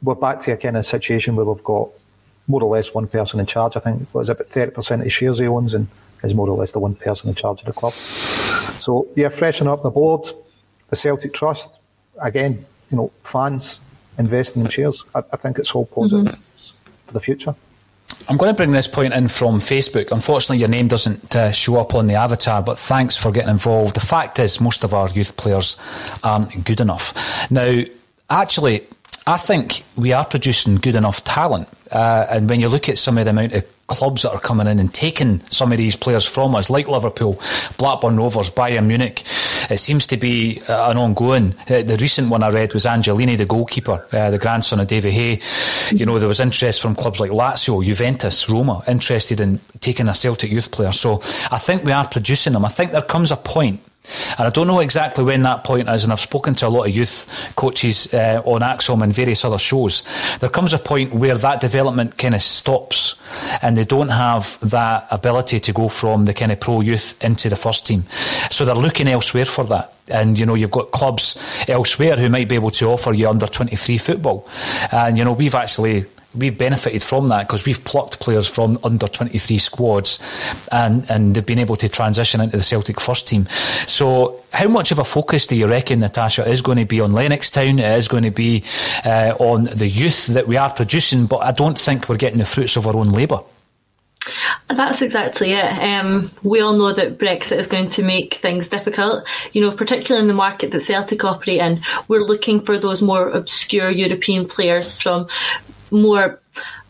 [0.00, 1.88] we're back to a kind of situation where we've got
[2.46, 3.76] more or less one person in charge.
[3.76, 5.88] I think it was about 30% of the shares he owns and
[6.22, 7.92] is more or less the one person in charge of the club.
[8.88, 10.30] So, yeah, freshen up the board,
[10.88, 11.78] the Celtic Trust,
[12.22, 13.80] again, you know, fans
[14.16, 15.04] investing in shares.
[15.14, 16.90] I, I think it's all positive mm-hmm.
[17.06, 17.54] for the future.
[18.30, 20.10] I'm going to bring this point in from Facebook.
[20.10, 23.94] Unfortunately, your name doesn't uh, show up on the avatar, but thanks for getting involved.
[23.94, 25.76] The fact is, most of our youth players
[26.24, 27.12] aren't good enough.
[27.50, 27.82] Now,
[28.30, 28.86] actually,
[29.28, 31.68] I think we are producing good enough talent.
[31.92, 34.66] Uh, and when you look at some of the amount of clubs that are coming
[34.66, 37.38] in and taking some of these players from us, like Liverpool,
[37.76, 39.24] Blackburn Rovers, Bayern Munich,
[39.68, 41.54] it seems to be uh, an ongoing.
[41.68, 45.12] Uh, the recent one I read was Angelini, the goalkeeper, uh, the grandson of David
[45.12, 45.40] Hay.
[45.90, 50.14] You know, there was interest from clubs like Lazio, Juventus, Roma, interested in taking a
[50.14, 50.90] Celtic youth player.
[50.90, 51.20] So
[51.50, 52.64] I think we are producing them.
[52.64, 53.82] I think there comes a point
[54.38, 56.88] and I don't know exactly when that point is, and I've spoken to a lot
[56.88, 60.02] of youth coaches uh, on ACSOM and various other shows.
[60.40, 63.16] There comes a point where that development kind of stops,
[63.62, 67.48] and they don't have that ability to go from the kind of pro youth into
[67.48, 68.04] the first team.
[68.50, 69.94] So they're looking elsewhere for that.
[70.10, 71.38] And you know, you've got clubs
[71.68, 74.48] elsewhere who might be able to offer you under 23 football.
[74.90, 76.06] And you know, we've actually
[76.38, 80.18] we've benefited from that because we've plucked players from under 23 squads
[80.72, 83.46] and, and they've been able to transition into the Celtic first team.
[83.86, 87.12] So, how much of a focus do you reckon, Natasha, is going to be on
[87.12, 87.78] Lennoxtown?
[87.78, 88.64] It is going to be
[89.04, 92.46] uh, on the youth that we are producing, but I don't think we're getting the
[92.46, 93.40] fruits of our own labour.
[94.68, 95.64] That's exactly it.
[95.64, 100.22] Um, we all know that Brexit is going to make things difficult, you know, particularly
[100.22, 101.80] in the market that Celtic operate in.
[102.08, 105.28] We're looking for those more obscure European players from
[105.90, 106.40] more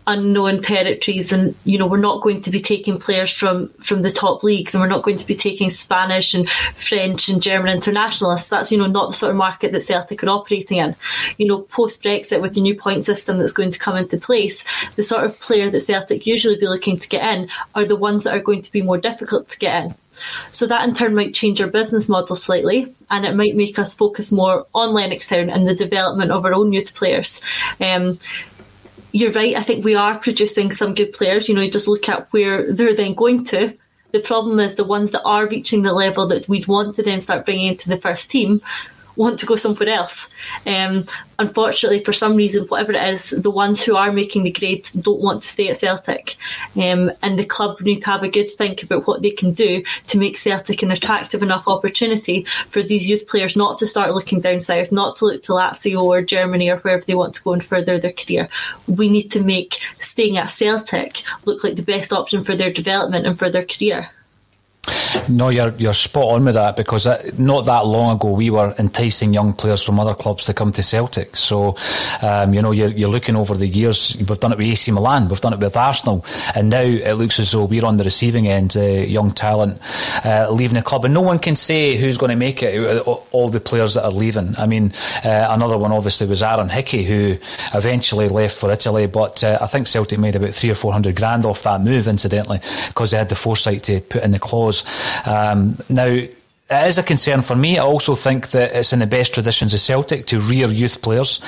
[0.08, 4.10] unknown territories and you know we're not going to be taking players from from the
[4.10, 8.48] top leagues and we're not going to be taking Spanish and French and German internationalists.
[8.48, 10.96] That's you know not the sort of market that Celtic are operating in.
[11.36, 14.64] You know post Brexit with the new point system that's going to come into place
[14.96, 18.24] the sort of player that Celtic usually be looking to get in are the ones
[18.24, 19.94] that are going to be more difficult to get in.
[20.52, 23.94] So that in turn might change our business model slightly and it might make us
[23.94, 27.40] focus more on Lennoxtown and the development of our own youth players.
[27.78, 28.18] Um,
[29.12, 29.56] you're right.
[29.56, 31.48] I think we are producing some good players.
[31.48, 33.76] You know, you just look at where they're then going to.
[34.12, 37.20] The problem is the ones that are reaching the level that we'd want to then
[37.20, 38.62] start bringing into the first team
[39.18, 40.28] want to go somewhere else.
[40.64, 41.04] Um,
[41.38, 45.20] unfortunately, for some reason, whatever it is, the ones who are making the grade don't
[45.20, 46.36] want to stay at Celtic.
[46.76, 49.82] Um, and the club need to have a good think about what they can do
[50.06, 54.40] to make Celtic an attractive enough opportunity for these youth players not to start looking
[54.40, 57.52] down south, not to look to Lazio or Germany or wherever they want to go
[57.52, 58.48] and further their career.
[58.86, 63.26] We need to make staying at Celtic look like the best option for their development
[63.26, 64.10] and for their career.
[65.28, 67.06] No, you're you're spot on with that because
[67.38, 70.82] not that long ago we were enticing young players from other clubs to come to
[70.82, 71.36] Celtic.
[71.36, 71.76] So,
[72.22, 74.16] um, you know, you're, you're looking over the years.
[74.16, 76.24] We've done it with AC Milan, we've done it with Arsenal,
[76.54, 78.76] and now it looks as though we're on the receiving end.
[78.76, 79.80] Uh, young talent
[80.24, 83.06] uh, leaving the club, and no one can say who's going to make it.
[83.32, 84.54] All the players that are leaving.
[84.58, 84.92] I mean,
[85.24, 87.36] uh, another one obviously was Aaron Hickey, who
[87.74, 91.16] eventually left for Italy, but uh, I think Celtic made about three or four hundred
[91.16, 94.77] grand off that move, incidentally, because they had the foresight to put in the clause
[95.26, 96.18] um, now,
[96.70, 97.78] it is a concern for me.
[97.78, 101.40] I also think that it's in the best traditions of Celtic to rear youth players,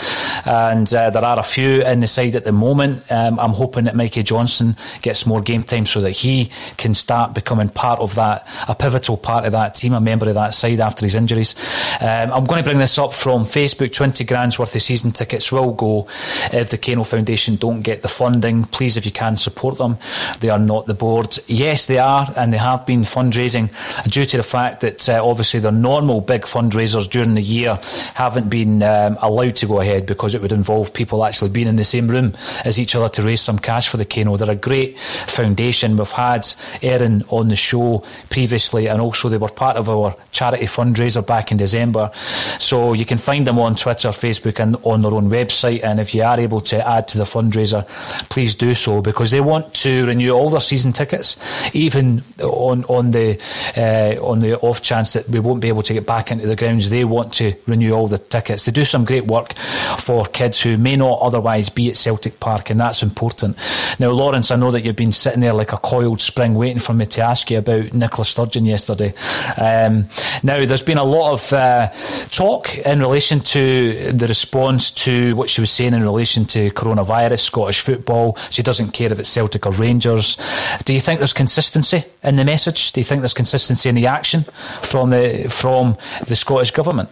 [0.46, 3.02] and uh, there are a few in the side at the moment.
[3.12, 7.34] Um, I'm hoping that Mikey Johnston gets more game time so that he can start
[7.34, 10.80] becoming part of that, a pivotal part of that team, a member of that side
[10.80, 11.54] after his injuries.
[12.00, 13.92] Um, I'm going to bring this up from Facebook.
[13.92, 16.06] Twenty grand's worth of season tickets will go
[16.50, 18.64] if the Kano Foundation don't get the funding.
[18.64, 19.98] Please, if you can, support them.
[20.40, 21.38] They are not the board.
[21.46, 23.68] Yes, they are, and they have been fundraising
[24.10, 27.78] due to the fact that uh, obviously their normal big fundraisers during the year
[28.14, 31.76] haven't been um, allowed to go ahead because it would involve people actually being in
[31.76, 32.34] the same room
[32.64, 34.36] as each other to raise some cash for the Kano.
[34.36, 35.96] They're a great foundation.
[35.96, 36.46] We've had
[36.82, 41.50] Erin on the show previously, and also they were part of our charity fundraiser back
[41.50, 42.10] in December.
[42.58, 45.82] So you can find them on Twitter, Facebook, and on their own website.
[45.82, 47.86] And if you are able to add to the fundraiser,
[48.28, 51.36] please do so because they want to renew all their season tickets,
[51.74, 53.40] even on on the
[53.76, 56.56] uh, on the off chance that we won't be able to get back into the
[56.56, 56.90] grounds.
[56.90, 58.64] They want to renew all the tickets.
[58.64, 59.54] They do some great work
[59.98, 63.56] for kids who may not otherwise be at Celtic Park, and that's important.
[63.98, 66.94] Now, Lawrence, I know that you've been sitting there like a coiled spring waiting for
[66.94, 69.14] me to ask you about Nicola Sturgeon yesterday.
[69.56, 70.06] Um,
[70.42, 71.88] now, there's been a lot of uh,
[72.30, 77.40] talk in relation to the response to what she was saying in relation to coronavirus,
[77.40, 78.36] Scottish football.
[78.50, 80.36] She doesn't care if it's Celtic or Rangers.
[80.84, 82.92] Do you think there's consistency in the message?
[82.92, 84.44] Do you think there's consistency in the action
[84.90, 87.08] from the from the Scottish government?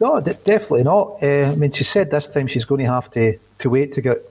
[0.00, 1.22] No, definitely not.
[1.22, 4.02] Uh, I mean, she said this time she's going to have to, to wait to
[4.02, 4.30] get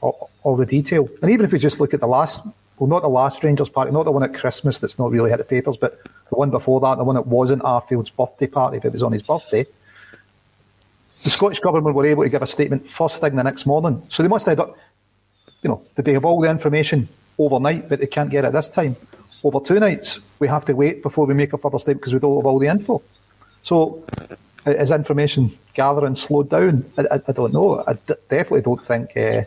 [0.00, 1.06] all, all, the detail.
[1.20, 2.42] And even if we just look at the last,
[2.78, 5.36] well, not the last Rangers party, not the one at Christmas that's not really hit
[5.36, 8.86] the papers, but the one before that, the one that wasn't Arfield's birthday party, but
[8.86, 9.66] it was on his birthday.
[11.24, 14.02] The Scottish government were able to give a statement first thing the next morning.
[14.08, 14.58] So they must have,
[15.62, 17.06] you know, they have all the information
[17.38, 18.96] overnight, but they can't get it this time?
[19.42, 22.18] Over two nights, we have to wait before we make a further statement because we
[22.18, 23.02] don't have all the info.
[23.62, 24.04] So
[24.66, 26.84] Is information gathering slowed down?
[26.98, 27.82] I, I, don't know.
[27.86, 29.42] I d- definitely don't think uh,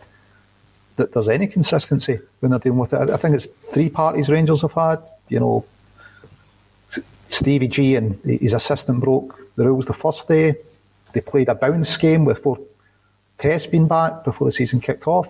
[0.95, 2.97] that there's any consistency when they're dealing with it.
[2.97, 4.99] I, I think it's three parties Rangers have had.
[5.29, 5.65] You know,
[7.29, 10.55] Stevie G and his assistant broke the rules the first day.
[11.13, 12.57] They played a bounce game with four
[13.37, 15.27] tests being back before the season kicked off.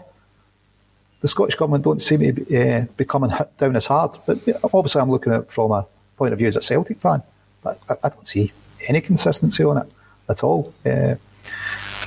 [1.24, 4.11] The Scottish Government don't seem to be, uh, be coming down as hard.
[4.28, 7.24] But obviously, I'm looking at it from a point of view as a Celtic fan.
[7.63, 8.51] But I, I don't see
[8.89, 9.88] any consistency on it
[10.28, 10.74] at all.
[10.86, 11.15] Uh,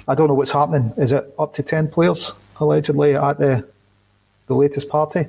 [0.07, 0.93] I don't know what's happening.
[0.99, 3.67] Is it up to 10 players, allegedly, at the,
[4.49, 5.29] the latest party?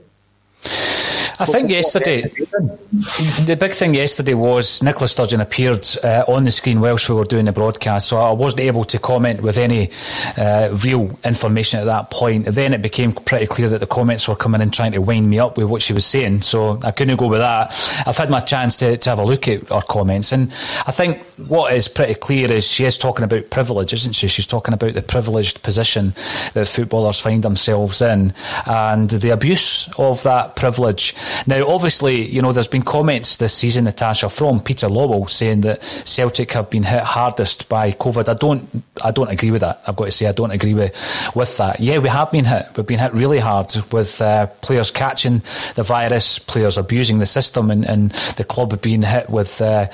[1.39, 6.81] I think yesterday, the big thing yesterday was Nicola Sturgeon appeared uh, on the screen
[6.81, 9.91] whilst we were doing the broadcast, so I wasn't able to comment with any
[10.37, 12.45] uh, real information at that point.
[12.45, 15.39] Then it became pretty clear that the comments were coming in trying to wind me
[15.39, 17.67] up with what she was saying, so I couldn't go with that.
[18.07, 20.51] I've had my chance to, to have a look at her comments, and
[20.87, 24.27] I think what is pretty clear is she is talking about privilege, isn't she?
[24.27, 26.13] She's talking about the privileged position
[26.53, 28.33] that footballers find themselves in
[28.65, 31.13] and the abuse of that privilege.
[31.45, 35.81] Now, obviously, you know, there's been comments this season, Natasha, from Peter Lawwell saying that
[36.05, 38.29] Celtic have been hit hardest by COVID.
[38.29, 39.81] I don't, I don't agree with that.
[39.87, 40.93] I've got to say, I don't agree with,
[41.35, 41.79] with that.
[41.79, 42.65] Yeah, we have been hit.
[42.75, 45.41] We've been hit really hard with uh, players catching
[45.75, 49.87] the virus, players abusing the system, and, and the club being hit with, uh,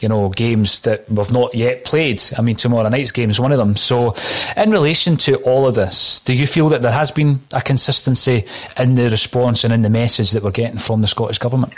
[0.00, 2.22] you know, games that we've not yet played.
[2.36, 3.76] I mean, tomorrow night's game is one of them.
[3.76, 4.14] So,
[4.56, 8.44] in relation to all of this, do you feel that there has been a consistency
[8.78, 11.74] in the response and in the message that we're getting from the Scottish Government?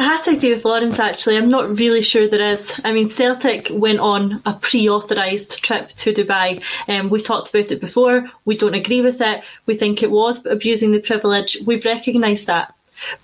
[0.00, 1.36] I have to agree with Lawrence actually.
[1.36, 2.80] I'm not really sure there is.
[2.84, 6.62] I mean, Celtic went on a pre authorised trip to Dubai.
[6.88, 8.26] Um, we've talked about it before.
[8.46, 9.44] We don't agree with it.
[9.66, 11.58] We think it was abusing the privilege.
[11.66, 12.74] We've recognised that.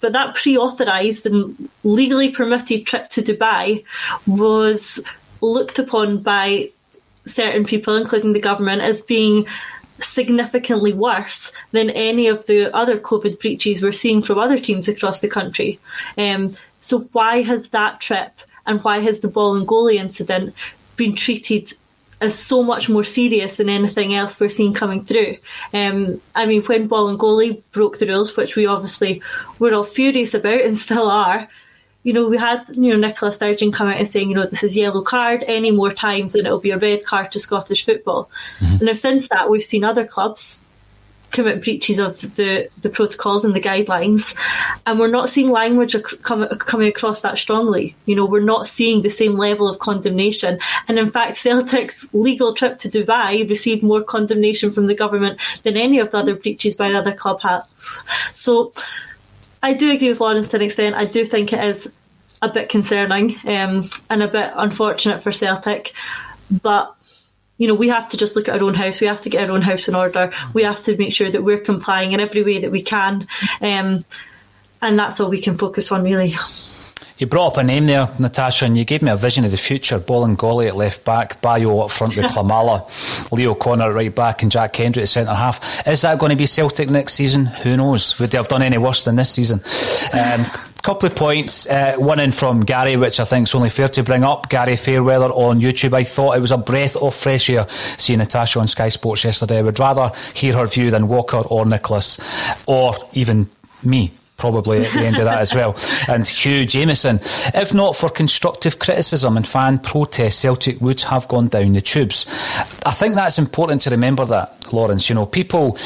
[0.00, 3.82] But that pre authorised and legally permitted trip to Dubai
[4.26, 5.02] was
[5.40, 6.72] looked upon by
[7.24, 9.46] certain people, including the government, as being
[10.00, 15.20] significantly worse than any of the other COVID breaches we're seeing from other teams across
[15.20, 15.78] the country.
[16.18, 18.32] Um, so why has that trip
[18.66, 20.54] and why has the Bolingoli incident
[20.96, 21.72] been treated
[22.20, 25.36] as so much more serious than anything else we're seeing coming through.
[25.74, 29.20] Um, I mean, when Bolingoli broke the rules, which we obviously
[29.58, 31.48] were all furious about and still are,
[32.06, 34.62] you know, we had, you know, Nicola Sturgeon come out and saying, you know, this
[34.62, 38.30] is yellow card any more times and it'll be a red card to Scottish football.
[38.60, 38.74] Mm-hmm.
[38.74, 40.64] And now since that, we've seen other clubs
[41.32, 44.36] commit breaches of the, the protocols and the guidelines,
[44.86, 47.96] and we're not seeing language ac- come, coming across that strongly.
[48.06, 50.60] You know, we're not seeing the same level of condemnation.
[50.86, 55.76] And in fact, Celtic's legal trip to Dubai received more condemnation from the government than
[55.76, 57.98] any of the other breaches by the other club has.
[58.32, 58.72] So,
[59.66, 60.94] I do agree with Lawrence to an extent.
[60.94, 61.90] I do think it is
[62.40, 65.92] a bit concerning um, and a bit unfortunate for Celtic.
[66.62, 66.94] But
[67.58, 69.00] you know, we have to just look at our own house.
[69.00, 70.32] We have to get our own house in order.
[70.54, 73.26] We have to make sure that we're complying in every way that we can,
[73.60, 74.04] um,
[74.80, 76.34] and that's all we can focus on, really.
[77.18, 79.56] You brought up a name there, Natasha, and you gave me a vision of the
[79.56, 79.98] future.
[79.98, 82.90] Bolingoli at left back, Bayo up front with Klimala,
[83.32, 85.86] Lee O'Connor at right back, and Jack Hendry at centre half.
[85.86, 87.46] Is that going to be Celtic next season?
[87.46, 88.18] Who knows?
[88.18, 89.62] Would they have done any worse than this season?
[90.12, 90.44] Um,
[90.82, 91.66] couple of points.
[91.66, 94.48] Uh, one in from Gary, which I think is only fair to bring up.
[94.48, 95.94] Gary Fairweather on YouTube.
[95.94, 99.58] I thought it was a breath of fresh air seeing Natasha on Sky Sports yesterday.
[99.58, 102.20] I would rather hear her view than Walker or Nicholas,
[102.68, 103.48] or even
[103.84, 105.76] me probably at the end of that as well.
[106.08, 107.20] And Hugh Jameson.
[107.54, 112.26] If not for constructive criticism and fan protest, Celtic would have gone down the tubes.
[112.84, 115.08] I think that's important to remember that, Lawrence.
[115.08, 115.76] You know, people,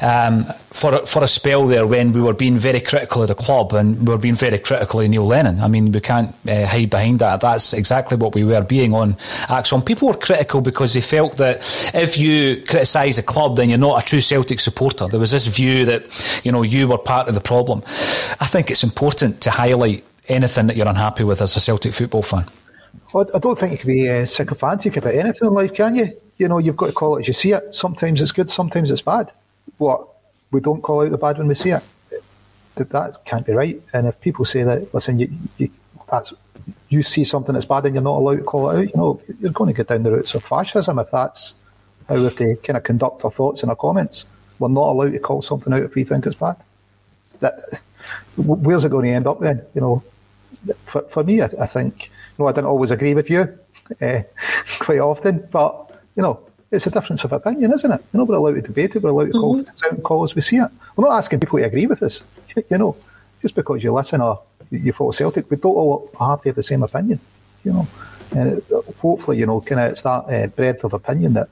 [0.00, 3.72] um, for, for a spell there when we were being very critical of the club
[3.72, 5.60] and we were being very critical of Neil Lennon.
[5.60, 7.40] I mean, we can't uh, hide behind that.
[7.40, 9.14] That's exactly what we were being on
[9.48, 9.84] ACSOM.
[9.84, 11.58] People were critical because they felt that
[11.94, 15.08] if you criticise a club, then you're not a true Celtic supporter.
[15.08, 16.04] There was this view that,
[16.44, 17.82] you know, you were part of the problem.
[18.40, 22.22] I think it's important to highlight anything that you're unhappy with as a Celtic football
[22.22, 22.44] fan.
[23.14, 26.12] I don't think you can be uh, sycophantic about anything in life, can you?
[26.38, 27.74] You know, you've got to call it as you see it.
[27.74, 29.32] Sometimes it's good, sometimes it's bad.
[29.78, 30.08] What?
[30.50, 31.82] We don't call out the bad when we see it.
[32.76, 33.82] That, that can't be right.
[33.92, 35.70] And if people say that, listen, you, you,
[36.10, 36.32] that's,
[36.88, 39.20] you see something that's bad and you're not allowed to call it out, you know,
[39.40, 41.54] you're going to get down the routes of fascism if that's
[42.08, 44.24] how they kind of conduct our thoughts and our comments.
[44.58, 46.56] We're not allowed to call something out if we think it's bad.
[47.40, 47.60] That
[48.36, 49.62] where's it going to end up then?
[49.74, 50.02] You know,
[50.86, 53.58] for, for me, I, I think, you know, I don't always agree with you
[54.00, 54.22] uh,
[54.78, 55.87] quite often, but,
[56.18, 56.40] you know,
[56.72, 58.04] it's a difference of opinion, isn't it?
[58.12, 59.62] You know, we're allowed to debate it, we're allowed to call mm-hmm.
[59.62, 60.70] things out and call as we see it.
[60.96, 62.22] We're not asking people to agree with us,
[62.68, 62.96] you know,
[63.40, 66.62] just because you listen or you follow Celtic, we don't all have to have the
[66.64, 67.20] same opinion,
[67.64, 67.86] you know.
[68.36, 68.64] And it,
[69.00, 71.48] hopefully, you know, kind of it's that uh, breadth of opinion that,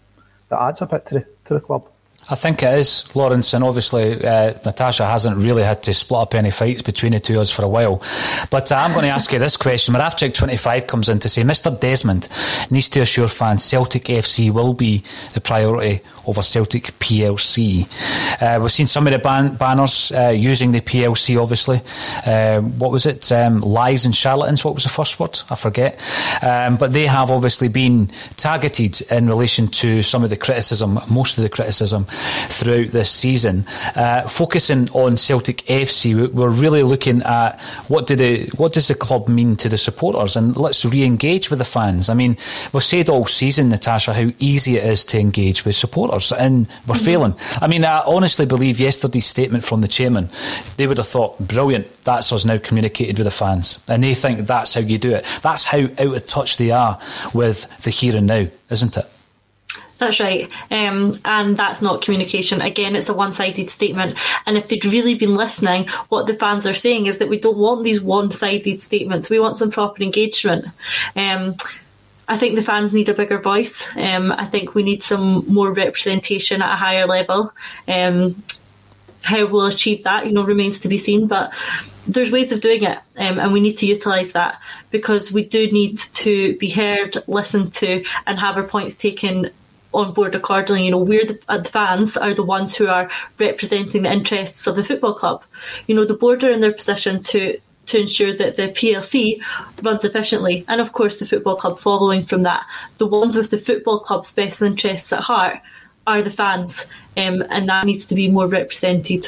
[0.48, 1.88] that adds a bit to the, to the club.
[2.28, 6.34] I think it is, Lawrence, and obviously uh, Natasha hasn't really had to split up
[6.34, 8.02] any fights between the two of us for a while.
[8.50, 9.94] But uh, I'm going to ask you this question.
[9.94, 11.78] Moravchik25 comes in to say, Mr.
[11.78, 12.28] Desmond
[12.68, 15.04] needs to assure fans Celtic FC will be
[15.34, 17.86] the priority over Celtic PLC.
[18.42, 21.80] Uh, we've seen some of the ban- banners uh, using the PLC, obviously.
[22.26, 23.30] Uh, what was it?
[23.30, 25.38] Um, lies and charlatans, what was the first word?
[25.48, 26.00] I forget.
[26.42, 31.38] Um, but they have obviously been targeted in relation to some of the criticism, most
[31.38, 32.06] of the criticism
[32.48, 33.66] throughout this season.
[33.94, 38.94] Uh, focusing on Celtic FC, we're really looking at what do the what does the
[38.94, 42.08] club mean to the supporters, and let's re-engage with the fans.
[42.08, 42.36] I mean,
[42.72, 46.94] we've said all season, Natasha, how easy it is to engage with supporters, and we're
[46.94, 47.04] mm-hmm.
[47.04, 47.34] failing.
[47.60, 50.28] I mean, I honestly believe yesterday's statement from the chairman,
[50.76, 54.46] they would have thought, brilliant, that's us now communicated with the fans, and they think
[54.46, 55.24] that's how you do it.
[55.42, 57.00] That's how out of touch they are
[57.34, 59.06] with the here and now, isn't it?
[59.98, 60.50] That's right.
[60.70, 62.60] Um, and that's not communication.
[62.60, 64.16] Again, it's a one sided statement.
[64.44, 67.56] And if they'd really been listening, what the fans are saying is that we don't
[67.56, 69.30] want these one sided statements.
[69.30, 70.66] We want some proper engagement.
[71.14, 71.54] Um,
[72.28, 73.88] I think the fans need a bigger voice.
[73.96, 77.52] Um, I think we need some more representation at a higher level.
[77.88, 78.42] Um,
[79.22, 81.26] how we'll achieve that, you know, remains to be seen.
[81.26, 81.52] But
[82.06, 85.70] there's ways of doing it, um, and we need to utilise that because we do
[85.72, 89.50] need to be heard, listened to, and have our points taken
[89.92, 90.84] on board accordingly.
[90.84, 94.66] You know, we're the, uh, the, fans are the ones who are representing the interests
[94.66, 95.44] of the football club.
[95.86, 99.40] You know, the board are in their position to to ensure that the PLC
[99.80, 102.66] runs efficiently, and of course the football club following from that.
[102.98, 105.60] The ones with the football club's best interests at heart
[106.06, 109.26] are the fans, um, and that needs to be more represented.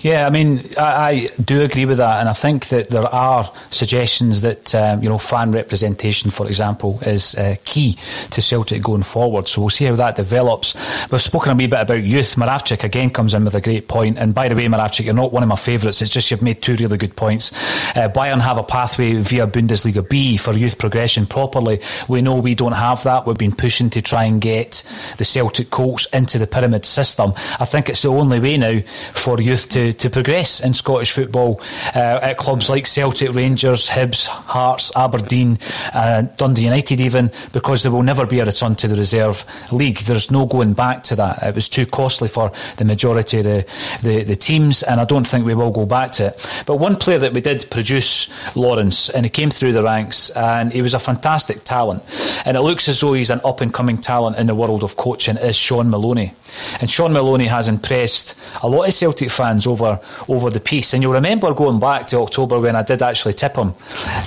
[0.00, 3.50] Yeah, I mean, I, I, do agree with that, and I think that there are
[3.70, 7.96] suggestions that um, you know fan representation, for example, is uh, key
[8.30, 9.48] to Celtic going forward.
[9.48, 10.74] So we'll see how that develops.
[11.10, 12.36] We've spoken a wee bit about youth.
[12.36, 14.18] Moravchik again comes in with a great point.
[14.18, 16.02] and by the way, Moravchik, you're not one of my favourites.
[16.02, 17.52] It's just you've made two really good points.
[17.96, 21.80] Uh, Bayern have a pathway via Bundesliga B for youth progression properly.
[22.08, 23.26] We know we don't have that.
[23.26, 24.82] We've been pushing to try and get
[25.18, 27.32] the Celtic Colts into the pyramid system.
[27.58, 28.80] I think it's the only way now
[29.12, 31.60] for youth to, to progress in Scottish football
[31.94, 35.58] uh, at clubs like Celtic, Rangers, Hibs, Hearts, Aberdeen,
[35.94, 39.98] uh, Dundee United, even because there will never be a return to the reserve league.
[39.98, 41.42] There's no going back to that.
[41.42, 43.66] It was too costly for the majority of the,
[44.02, 46.64] the, the teams, and I don't think we will go back to it.
[46.66, 50.72] But one player that we did produce, Lawrence, and he came through the ranks, and
[50.72, 52.02] he was a fantastic talent.
[52.44, 54.96] And it looks as though he's an up and coming talent in the world of
[54.96, 56.34] coaching, is Shaun Maloney.
[56.80, 60.94] And Shaun Maloney has impressed a lot of Celtic fans over over the piece.
[60.94, 63.74] And you'll remember going back to October when I did actually tip him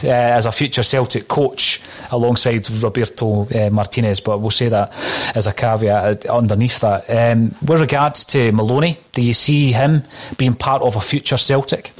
[0.03, 4.19] uh, as a future Celtic coach alongside Roberto uh, Martinez.
[4.19, 4.91] But we'll say that
[5.35, 7.09] as a caveat underneath that.
[7.09, 10.03] Um, with regards to Maloney, do you see him
[10.37, 11.91] being part of a future Celtic?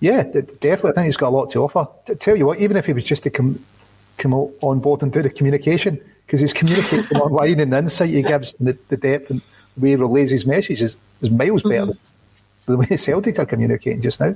[0.00, 0.90] Yeah, definitely.
[0.90, 1.86] I think he's got a lot to offer.
[2.16, 3.64] Tell you what, even if he was just to come
[4.18, 6.00] come on board and do the communication
[6.32, 9.42] because he's communicating online and the insight he gives and the, the depth and
[9.76, 11.92] the way he relays his message is, is miles better mm-hmm.
[12.64, 14.34] than the way Celtic are communicating just now.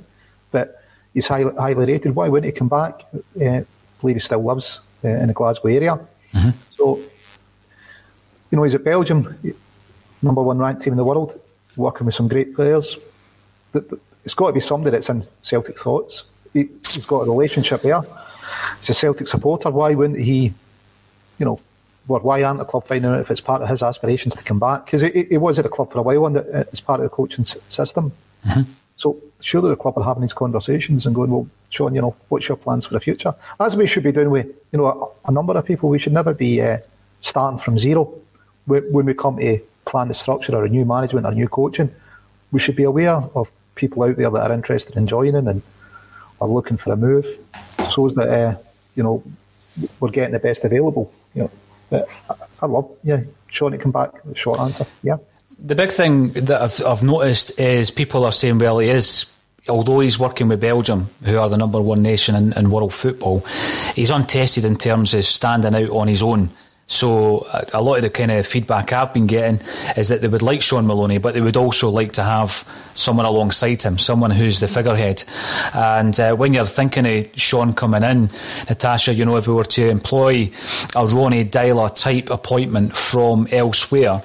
[0.51, 0.83] But
[1.15, 2.13] he's highly, highly rated.
[2.13, 3.01] Why wouldn't he come back?
[3.41, 3.65] Uh, I
[3.99, 5.99] believe he still lives uh, in the Glasgow area.
[6.35, 6.49] Mm-hmm.
[6.77, 6.97] So,
[8.51, 9.35] you know, he's at Belgium,
[10.21, 11.41] number one ranked team in the world,
[11.77, 12.95] working with some great players.
[13.73, 16.25] It's got to be somebody that's in Celtic thoughts.
[16.53, 18.03] He, he's got a relationship there.
[18.81, 19.71] He's a Celtic supporter.
[19.71, 20.53] Why wouldn't he,
[21.39, 21.59] you know,
[22.07, 24.59] well, why aren't the club finding out if it's part of his aspirations to come
[24.59, 24.85] back?
[24.85, 27.09] Because he, he, was at the club for a while and it's part of the
[27.09, 28.11] coaching system.
[28.45, 28.71] Mm-hmm.
[28.95, 32.47] So surely the club are having these conversations and going, well, Shaun, you know, what's
[32.47, 33.35] your plans for the future?
[33.59, 36.13] As we should be doing with, you know, a, a number of people, we should
[36.13, 36.79] never be uh,
[37.21, 38.13] starting from zero
[38.65, 41.93] when we come to plan the structure or a new management or new coaching.
[42.51, 45.61] We should be aware of people out there that are interested in joining and
[46.41, 47.25] are looking for a move,
[47.91, 48.55] so that uh,
[48.95, 49.23] you know
[49.99, 51.11] we're getting the best available.
[51.33, 51.51] You know,
[51.89, 54.11] but uh, oh, I love, yeah, Shaun to come back.
[54.35, 55.17] Short answer, yeah.
[55.59, 59.25] The big thing that I've, I've noticed is people are saying, well, he is
[59.69, 63.39] although he's working with Belgium, who are the number one nation in, in, world football,
[63.95, 66.49] he's untested in terms of standing out on his own
[66.89, 69.59] So a lot of the kind of feedback I've been getting
[69.97, 73.25] is that they would like Shaun Maloney, but they would also like to have someone
[73.25, 75.25] alongside him, someone who's the figurehead.
[75.73, 78.29] And uh, when you're thinking of Shaun coming in,
[78.69, 80.49] Natasha, you know, if we were to employ
[80.95, 84.23] a Ronnie Deila type appointment from elsewhere,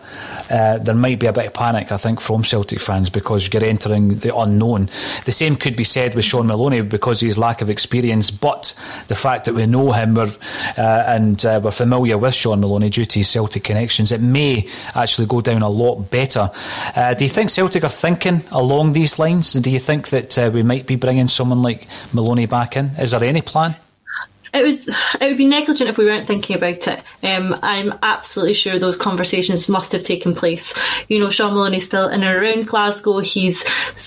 [0.49, 3.65] uh, there might be a bit of panic, I think, from Celtic fans because you're
[3.65, 4.89] entering the unknown.
[5.25, 8.75] The same could be said with Shaun Maloney because of his lack of experience, but
[9.09, 10.29] the fact that we know him uh,
[10.77, 15.41] and uh, we're familiar with Maloney due to his Celtic connections, it may actually go
[15.41, 16.51] down a lot better.
[16.95, 19.53] Uh, do you think Celtic are thinking along these lines?
[19.53, 22.87] Do you think that uh, we might be bringing someone like Maloney back in?
[22.99, 23.77] Is there any plan?
[24.53, 27.03] It would it would be negligent if we weren't thinking about it.
[27.23, 30.75] Um, I'm absolutely sure those conversations must have taken place.
[31.09, 33.21] You know, Shaun Maloney's still in and around Glasgow.
[33.21, 33.65] He's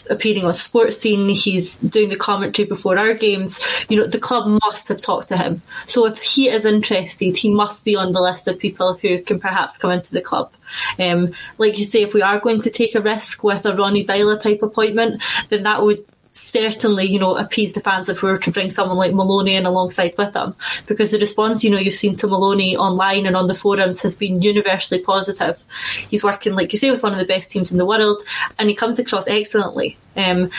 [0.09, 1.29] appearing on Sports Scene.
[1.29, 3.59] He's doing the commentary before our games.
[3.89, 5.61] You know, the club must have talked to him.
[5.87, 9.39] So if he is interested, he must be on the list of people who can
[9.39, 10.51] perhaps come into the club.
[10.99, 14.05] Um, like you say, if we are going to take a risk with a Ronnie
[14.05, 16.05] Deila type appointment, then that would
[16.35, 19.65] certainly, you know, appease the fans if we were to bring someone like Maloney in
[19.65, 20.53] alongside with them.
[20.85, 24.17] Because the response, you know, you've seen to Maloney online and on the forums has
[24.17, 25.63] been universally positive.
[26.09, 28.21] He's working, like you say, with one of the best teams in the world,
[28.59, 29.97] and he comes across excellently.
[30.17, 30.51] Um,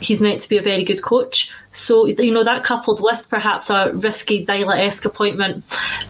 [0.00, 1.50] he's meant to be a very good coach.
[1.72, 5.64] So, you know, that coupled with perhaps a risky Deila-esque appointment,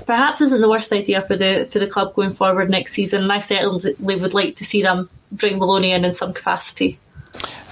[0.06, 3.22] perhaps isn't the worst idea for the for the club going forward next season.
[3.22, 6.98] And I certainly would like to see them bring Maloney in in some capacity.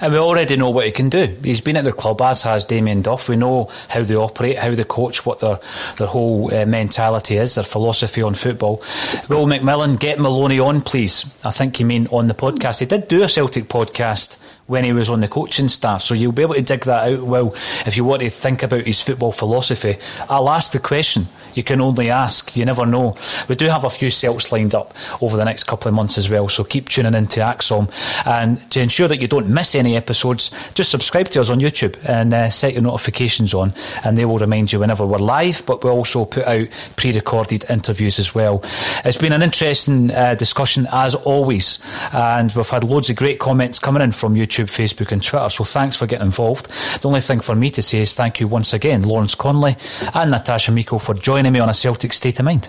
[0.00, 1.36] And we already know what he can do.
[1.44, 3.28] He's been at the club, as has Damien Duff.
[3.28, 5.60] We know how they operate, how they coach, what their
[5.98, 8.76] their whole uh, mentality is, their philosophy on football.
[9.28, 11.26] Will McMillan, get Maloney on, please.
[11.44, 12.80] I think you mean on the podcast.
[12.80, 14.38] He did do a Celtic podcast
[14.70, 16.00] when he was on the coaching staff.
[16.00, 17.52] So you'll be able to dig that out well
[17.86, 19.96] if you want to think about his football philosophy.
[20.28, 21.26] I'll ask the question.
[21.54, 22.56] You can only ask.
[22.56, 23.16] You never know.
[23.48, 26.30] We do have a few Celts lined up over the next couple of months as
[26.30, 26.48] well.
[26.48, 27.90] So keep tuning into ACSOM.
[28.24, 31.96] And to ensure that you don't miss any episodes, just subscribe to us on YouTube
[32.08, 35.64] and uh, set your notifications on, and they will remind you whenever we're live.
[35.66, 38.62] But we also put out pre recorded interviews as well.
[39.04, 41.80] It's been an interesting uh, discussion as always.
[42.12, 44.59] And we've had loads of great comments coming in from YouTube.
[44.60, 45.48] YouTube, Facebook, and Twitter.
[45.48, 46.70] So thanks for getting involved.
[47.00, 49.76] The only thing for me to say is thank you once again, Lawrence Connolly
[50.14, 52.68] and Natasha Meikle, for joining me on a Celtic State of Mind.